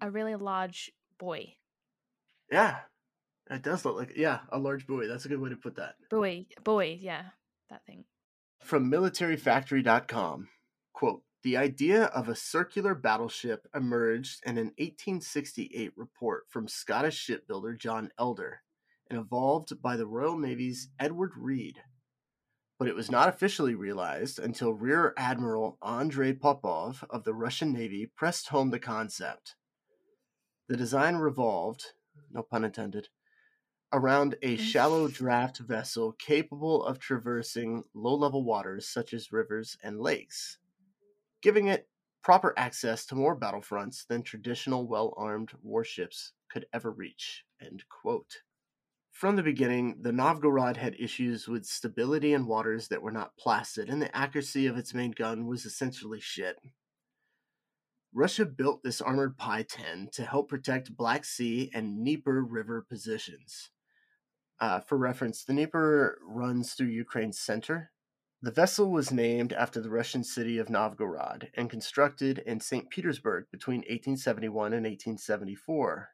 [0.00, 1.54] a really large boy.
[2.50, 2.78] Yeah,
[3.50, 5.06] it does look like, yeah, a large buoy.
[5.06, 5.96] That's a good way to put that.
[6.10, 7.24] Buoy, buoy, yeah,
[7.70, 8.04] that thing.
[8.62, 10.48] From militaryfactory.com,
[10.92, 17.74] quote, the idea of a circular battleship emerged in an 1868 report from Scottish shipbuilder
[17.74, 18.62] John Elder
[19.08, 21.82] and evolved by the Royal Navy's Edward Reed.
[22.78, 28.06] But it was not officially realized until Rear Admiral Andrei Popov of the Russian Navy
[28.06, 29.56] pressed home the concept.
[30.68, 31.92] The design revolved,
[32.30, 33.08] no pun intended,
[33.92, 34.62] around a mm-hmm.
[34.62, 40.58] shallow draft vessel capable of traversing low level waters such as rivers and lakes,
[41.42, 41.88] giving it
[42.22, 47.44] proper access to more battlefronts than traditional well armed warships could ever reach.
[49.10, 53.88] From the beginning, the Novgorod had issues with stability in waters that were not placid,
[53.88, 56.58] and the accuracy of its main gun was essentially shit.
[58.12, 63.70] Russia built this armored Pi 10 to help protect Black Sea and Dnieper River positions.
[64.60, 67.92] Uh, for reference, the Dnieper runs through Ukraine's center.
[68.42, 72.88] The vessel was named after the Russian city of Novgorod and constructed in St.
[72.88, 76.10] Petersburg between 1871 and 1874,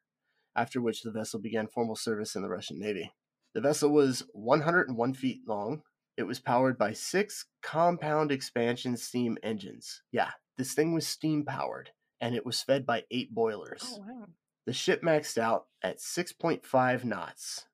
[0.57, 3.13] after which the vessel began formal service in the Russian Navy.
[3.55, 5.83] The vessel was 101 feet long.
[6.17, 10.03] It was powered by six compound expansion steam engines.
[10.11, 11.91] Yeah, this thing was steam powered,
[12.21, 13.99] and it was fed by eight boilers.
[13.99, 14.27] Oh wow.
[14.67, 17.67] The ship maxed out at 6.5 knots.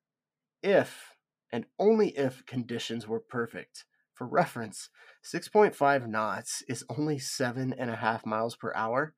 [0.63, 1.15] If,
[1.51, 3.85] and only if, conditions were perfect.
[4.13, 4.89] For reference,
[5.25, 9.15] 6.5 knots is only seven and a half miles per hour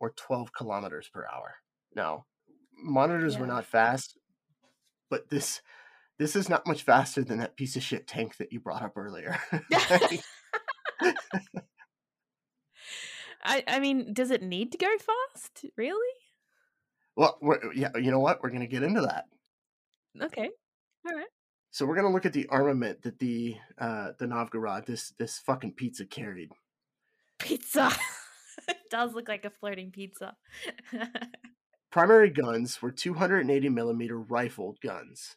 [0.00, 1.56] or 12 kilometers per hour.
[1.94, 2.24] Now,
[2.82, 4.16] monitors were not fast,
[5.10, 5.60] but this
[6.18, 8.96] this is not much faster than that piece of shit tank that you brought up
[8.96, 9.38] earlier.
[13.44, 15.66] I, I mean, does it need to go fast?
[15.76, 16.14] Really?
[17.16, 18.42] well, we're, yeah, you know what?
[18.42, 19.24] We're going to get into that.
[20.20, 20.50] Okay.
[21.06, 21.26] All right.
[21.70, 25.38] So we're going to look at the armament that the uh, the Novgorod this this
[25.38, 26.50] fucking pizza carried.
[27.38, 27.90] Pizza.
[28.68, 30.36] it does look like a floating pizza.
[31.90, 35.36] Primary guns were 280 millimeter rifled guns.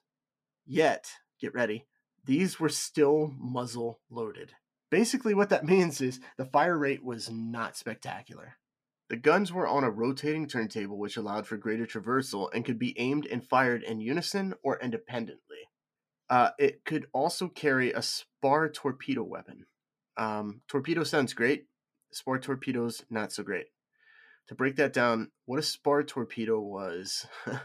[0.66, 1.86] Yet, get ready,
[2.26, 4.54] these were still muzzle loaded.
[4.90, 8.56] Basically, what that means is the fire rate was not spectacular.
[9.10, 12.98] The guns were on a rotating turntable, which allowed for greater traversal and could be
[13.00, 15.70] aimed and fired in unison or independently.
[16.30, 19.66] Uh, it could also carry a spar torpedo weapon.
[20.18, 21.68] Um, torpedo sounds great.
[22.12, 23.68] Spar torpedoes, not so great
[24.48, 27.26] to break that down, what a spar torpedo was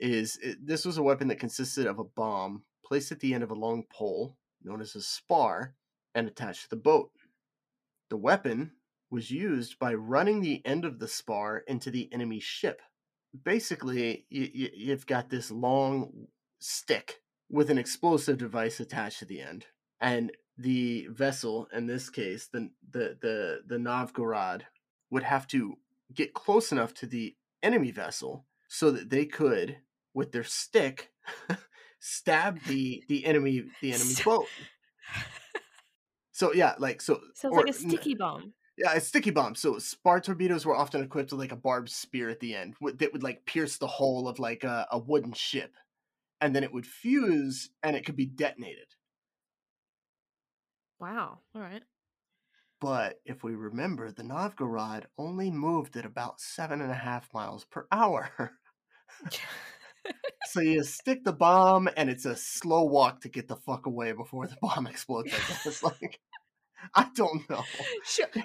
[0.00, 3.42] is it, this was a weapon that consisted of a bomb placed at the end
[3.42, 5.74] of a long pole known as a spar
[6.14, 7.10] and attached to the boat.
[8.10, 8.72] The weapon
[9.10, 12.80] was used by running the end of the spar into the enemy ship.
[13.44, 16.26] Basically, you, you, you've got this long
[16.58, 19.66] stick with an explosive device attached to the end,
[20.00, 24.66] and the vessel, in this case, the the the, the Novgorod,
[25.10, 25.74] would have to
[26.14, 29.78] get close enough to the enemy vessel so that they could
[30.12, 31.10] with their stick
[31.98, 34.46] stab the the enemy the enemy So- boat
[36.32, 38.52] so yeah like so So it's or- like a sticky bomb.
[38.76, 42.28] Yeah it's sticky bomb so spar torpedoes were often equipped with like a barbed spear
[42.28, 45.74] at the end that would like pierce the hull of like a, a wooden ship
[46.40, 48.88] and then it would fuse and it could be detonated
[51.04, 51.40] Wow.
[51.54, 51.82] All right.
[52.80, 57.64] But if we remember, the Novgorod only moved at about seven and a half miles
[57.64, 58.52] per hour.
[60.46, 64.12] so you stick the bomb, and it's a slow walk to get the fuck away
[64.12, 65.32] before the bomb explodes.
[65.32, 65.82] I guess.
[65.82, 66.20] like,
[66.94, 67.64] I don't know.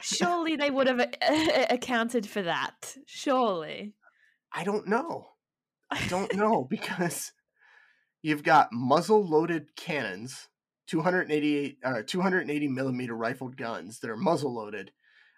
[0.02, 2.96] Surely they would have uh, accounted for that.
[3.06, 3.94] Surely.
[4.54, 5.30] I don't know.
[5.92, 7.32] I don't know because
[8.22, 10.48] you've got muzzle-loaded cannons,
[10.88, 14.92] 288 uh, 280 millimeter rifled guns that are muzzle-loaded,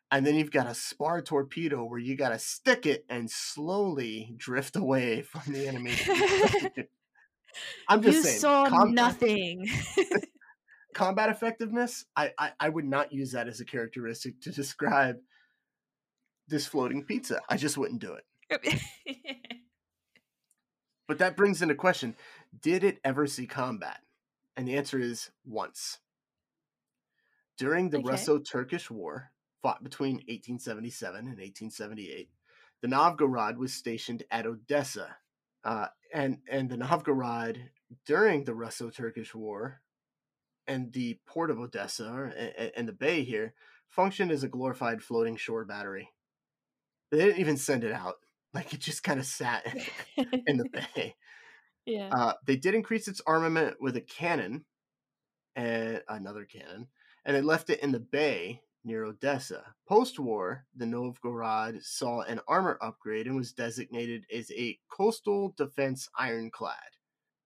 [0.10, 4.34] and then you've got a spar torpedo where you got to stick it and slowly
[4.36, 5.94] drift away from the enemy.
[7.88, 8.36] I'm just you saying.
[8.36, 9.70] You saw nothing.
[10.94, 15.18] Combat effectiveness, I, I I would not use that as a characteristic to describe
[16.48, 17.42] this floating pizza.
[17.50, 18.82] I just wouldn't do it.
[21.12, 22.16] But that brings into question
[22.62, 24.00] did it ever see combat?
[24.56, 26.00] And the answer is once.
[27.58, 28.12] During the Okay.
[28.12, 29.30] Russo Turkish War,
[29.62, 32.30] fought between 1877 and 1878,
[32.82, 35.18] the Novgorod was stationed at Odessa.
[35.66, 37.72] Uh, and, and the Novgorod,
[38.06, 39.82] during the Russo Turkish War,
[40.68, 43.54] and the port of Odessa or, a- and the bay here,
[43.90, 46.10] functioned as a glorified floating shore battery.
[47.12, 48.16] They didn't even send it out.
[48.54, 49.66] Like it just kind of sat
[50.18, 51.16] in the bay.
[51.86, 52.10] yeah.
[52.12, 54.66] Uh, they did increase its armament with a cannon
[55.56, 56.88] and another cannon,
[57.24, 59.74] and they left it in the bay near Odessa.
[59.88, 66.10] Post war, the Novgorod saw an armor upgrade and was designated as a coastal defense
[66.18, 66.76] ironclad.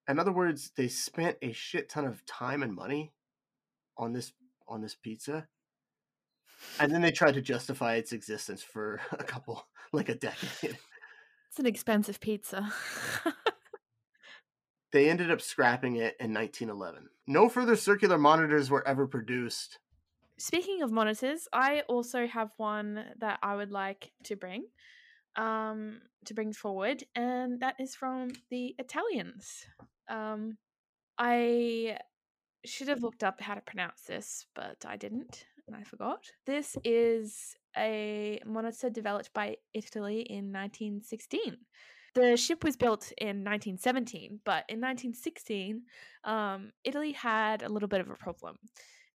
[0.08, 3.14] In other words, they spent a shit ton of time and money
[3.98, 4.34] on this
[4.68, 5.48] on this pizza.
[6.80, 10.78] And then they tried to justify its existence for a couple like a decade.
[11.50, 12.74] It's an expensive pizza.
[14.96, 17.10] They ended up scrapping it in 1911.
[17.28, 19.80] No further circular monitors were ever produced.
[20.38, 24.68] Speaking of monitors, I also have one that I would like to bring,
[25.36, 29.66] um, to bring forward, and that is from the Italians.
[30.10, 30.58] Um,
[31.18, 31.98] I
[32.66, 36.32] should have looked up how to pronounce this, but I didn't, and I forgot.
[36.46, 41.58] This is a monitor developed by Italy in 1916.
[42.16, 45.82] The ship was built in 1917, but in 1916,
[46.24, 48.58] um, Italy had a little bit of a problem.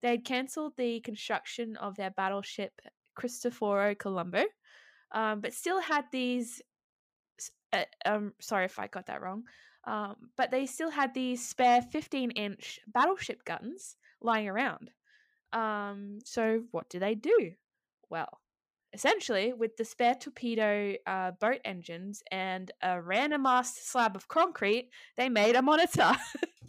[0.03, 2.73] They had cancelled the construction of their battleship
[3.15, 4.45] Cristoforo Colombo,
[5.13, 6.63] um, but still had these.
[7.73, 9.45] Uh, um, sorry if I got that wrong.
[9.85, 14.91] Um, but they still had these spare 15 inch battleship guns lying around.
[15.53, 17.53] Um, so what do they do?
[18.11, 18.41] Well,
[18.93, 24.91] essentially, with the spare torpedo uh, boat engines and a random ass slab of concrete,
[25.17, 26.13] they made a monitor.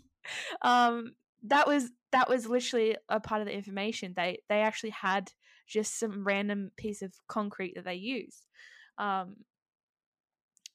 [0.61, 1.13] um,
[1.43, 4.13] that was that was literally a part of the information.
[4.15, 5.31] They they actually had
[5.71, 8.45] just some random piece of concrete that they used.
[8.97, 9.37] Um,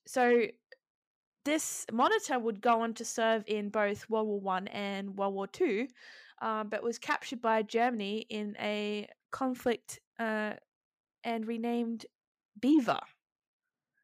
[0.07, 0.47] so
[1.45, 5.47] this monitor would go on to serve in both World War One and World War
[5.47, 5.87] Two,
[6.41, 10.55] um, but was captured by Germany in a conflict uh,
[11.25, 12.07] and renamed
[12.59, 13.01] Beaver.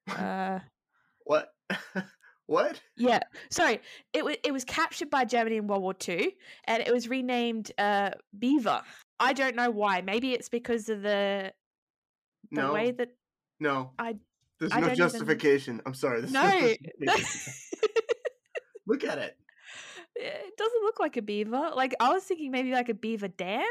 [0.09, 0.59] Uh,
[1.25, 1.49] what?
[2.47, 2.81] what?
[2.97, 3.21] Yeah,
[3.51, 3.81] sorry.
[4.13, 6.31] It was it was captured by Germany in World War Two,
[6.65, 8.83] and it was renamed uh, Beaver.
[9.21, 10.01] I don't know why.
[10.01, 11.53] Maybe it's because of the
[12.51, 12.73] the no.
[12.73, 13.09] way that
[13.61, 13.93] no.
[13.99, 14.17] I
[14.59, 15.81] There's I no don't even- justification.
[15.87, 16.23] I'm sorry.
[16.23, 16.43] No.
[17.05, 17.53] justification.
[18.87, 19.37] Look at it.
[20.17, 21.71] it doesn't look like a beaver.
[21.75, 23.65] Like I was thinking, maybe like a beaver dam.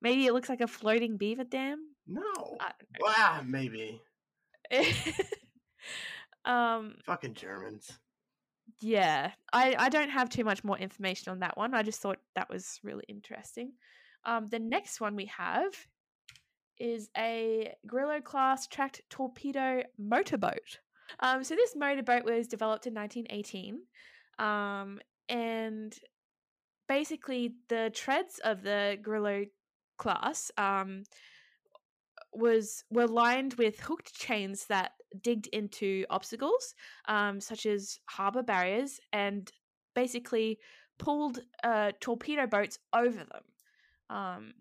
[0.00, 1.78] Maybe it looks like a floating beaver dam.
[2.06, 2.56] No.
[3.00, 4.00] Wow, maybe.
[6.44, 6.94] um.
[7.04, 7.98] Fucking Germans.
[8.80, 11.74] Yeah, I I don't have too much more information on that one.
[11.74, 13.72] I just thought that was really interesting.
[14.24, 15.74] Um, the next one we have
[16.78, 20.80] is a Grillo class tracked torpedo motorboat.
[21.20, 23.80] Um, so this motorboat was developed in 1918,
[24.38, 24.98] um,
[25.28, 25.94] and
[26.88, 29.44] basically the treads of the Grillo
[29.98, 31.04] class um,
[32.32, 34.92] was were lined with hooked chains that
[35.22, 36.74] digged into obstacles,
[37.06, 39.52] um, such as harbor barriers, and
[39.94, 40.58] basically
[40.98, 43.42] pulled uh, torpedo boats over them.
[44.12, 44.52] Um,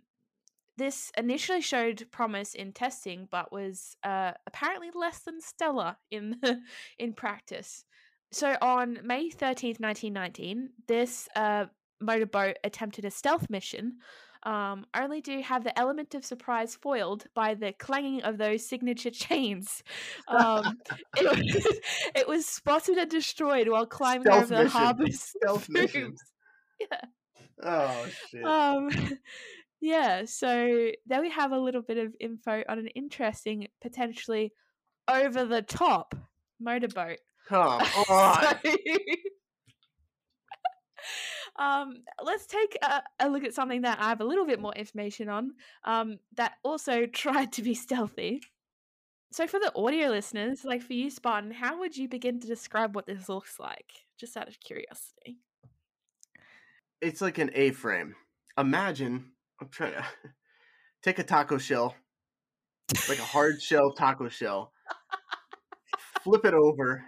[0.78, 6.42] this initially showed promise in testing, but was uh, apparently less than stellar in
[7.00, 7.84] in practice.
[8.32, 11.66] So on May thirteenth, nineteen nineteen, this uh,
[12.00, 13.98] motorboat attempted a stealth mission,
[14.44, 19.12] um, only to have the element of surprise foiled by the clanging of those signature
[19.26, 19.84] chains.
[20.30, 20.80] Um,
[21.18, 21.80] it, was,
[22.16, 24.80] it was spotted and destroyed while climbing Stealth over the mission.
[24.80, 25.70] harbor's Stealth.
[26.80, 27.02] Yeah.
[27.64, 28.44] Oh shit.
[28.44, 28.90] Um,
[29.82, 34.54] yeah, so there we have a little bit of info on an interesting, potentially
[35.08, 36.16] over the top
[36.60, 37.20] motorboat.
[37.48, 38.36] Come on.
[38.64, 38.72] So-
[41.64, 44.74] um, let's take a, a look at something that I have a little bit more
[44.74, 45.52] information on
[45.84, 48.42] um, that also tried to be stealthy.
[49.34, 52.96] So, for the audio listeners, like for you, Spartan, how would you begin to describe
[52.96, 53.90] what this looks like?
[54.20, 55.38] Just out of curiosity.
[57.02, 58.16] It's like an A-frame.
[58.58, 60.06] Imagine I'm trying to
[61.04, 61.96] take a taco shell,
[63.10, 64.72] like a hard shell taco shell,
[66.24, 67.04] flip it over,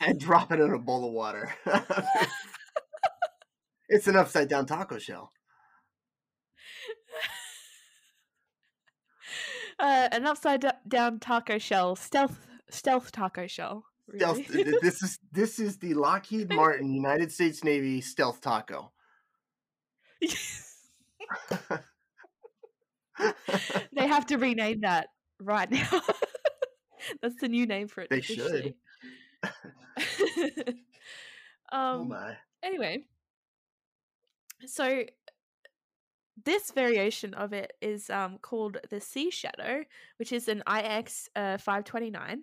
[0.00, 1.52] and drop it in a bowl of water.
[3.88, 5.32] it's an upside down taco shell.
[9.78, 13.84] uh, an upside down taco shell, stealth, stealth taco shell.
[14.16, 14.48] Stealth.
[14.48, 14.76] Really?
[14.82, 18.92] this is this is the Lockheed Martin United States Navy stealth taco.
[23.92, 25.08] they have to rename that
[25.40, 26.02] right now.
[27.20, 28.10] That's the new name for it.
[28.10, 28.74] They should.
[31.72, 32.08] oh um.
[32.08, 32.36] my!
[32.62, 33.04] Anyway,
[34.66, 35.04] so
[36.44, 39.84] this variation of it is um called the Sea Shadow,
[40.18, 42.42] which is an IX uh, five twenty nine.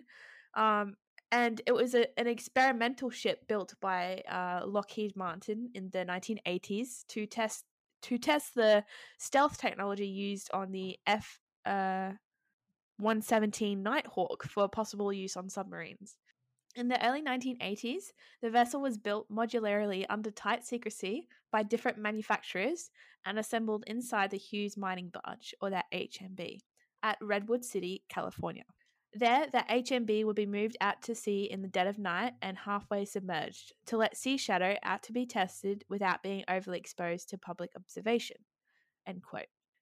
[0.54, 0.96] Um,
[1.32, 7.06] and it was a, an experimental ship built by uh, Lockheed Martin in the 1980s
[7.08, 7.64] to test
[8.02, 8.82] to test the
[9.18, 12.12] stealth technology used on the F uh,
[12.98, 16.16] 117 Nighthawk for possible use on submarines.
[16.76, 18.12] In the early 1980s,
[18.42, 22.90] the vessel was built modularly under tight secrecy by different manufacturers
[23.26, 26.58] and assembled inside the Hughes Mining Barge, or that HMB,
[27.02, 28.64] at Redwood City, California.
[29.12, 32.56] There, the HMB would be moved out to sea in the dead of night and
[32.56, 37.38] halfway submerged to let Sea Shadow out to be tested without being overly exposed to
[37.38, 38.36] public observation.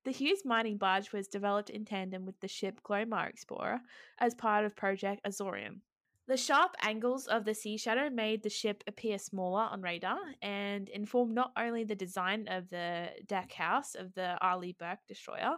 [0.04, 3.80] The Hughes mining barge was developed in tandem with the ship Glomar Explorer
[4.18, 5.80] as part of Project Azorian.
[6.26, 10.88] The sharp angles of the Sea Shadow made the ship appear smaller on radar and
[10.88, 15.56] informed not only the design of the deck house of the Arleigh Burke destroyer,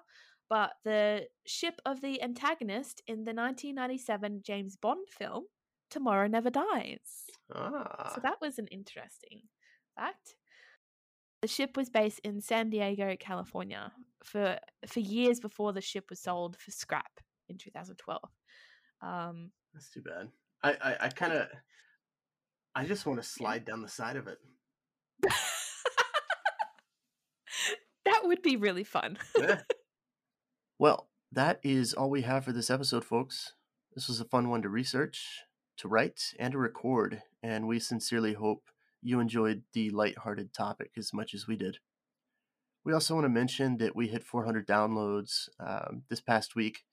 [0.51, 5.45] but the ship of the antagonist in the 1997 James Bond film,
[5.91, 7.31] Tomorrow Never Dies.
[7.55, 8.13] Ah.
[8.15, 9.43] So that was an interesting
[9.97, 10.35] fact.
[11.41, 16.21] The ship was based in San Diego, California, for for years before the ship was
[16.21, 18.21] sold for scrap in 2012.
[19.03, 20.29] Um, That's too bad.
[20.63, 21.47] I I, I kind of
[22.75, 24.39] I just want to slide down the side of it.
[28.05, 29.17] that would be really fun.
[29.39, 29.61] Yeah.
[30.81, 33.53] Well, that is all we have for this episode, folks.
[33.95, 35.43] This was a fun one to research,
[35.77, 38.71] to write, and to record, and we sincerely hope
[39.03, 41.81] you enjoyed the light-hearted topic as much as we did.
[42.83, 46.85] We also want to mention that we hit 400 downloads um, this past week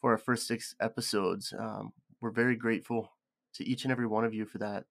[0.00, 1.52] for our first six episodes.
[1.58, 3.14] Um, we're very grateful
[3.54, 4.84] to each and every one of you for that.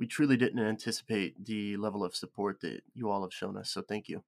[0.00, 3.82] We truly didn't anticipate the level of support that you all have shown us, so
[3.82, 4.24] thank you.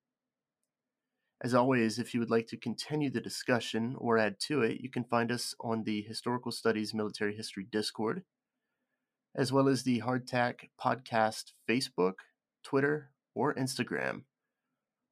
[1.42, 4.90] As always, if you would like to continue the discussion or add to it, you
[4.90, 8.24] can find us on the Historical Studies Military History Discord
[9.34, 12.14] as well as the Hardtack Podcast Facebook,
[12.64, 14.22] Twitter, or Instagram,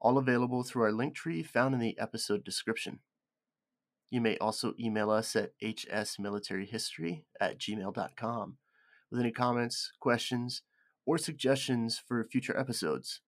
[0.00, 3.00] all available through our link tree found in the episode description.
[4.10, 8.56] You may also email us at hsmilitaryhistory at gmail.com
[9.10, 10.62] with any comments, questions,
[11.06, 13.20] or suggestions for future episodes.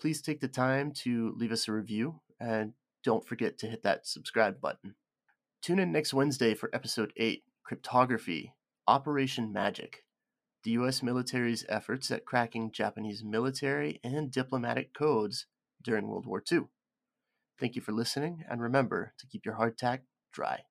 [0.00, 2.72] Please take the time to leave us a review and
[3.02, 4.94] don't forget to hit that subscribe button.
[5.62, 8.52] Tune in next Wednesday for episode 8 Cryptography
[8.86, 10.04] Operation Magic,
[10.62, 11.02] the U.S.
[11.02, 15.46] military's efforts at cracking Japanese military and diplomatic codes
[15.82, 16.62] during World War II.
[17.58, 20.00] Thank you for listening, and remember to keep your hardtack
[20.32, 20.64] dry.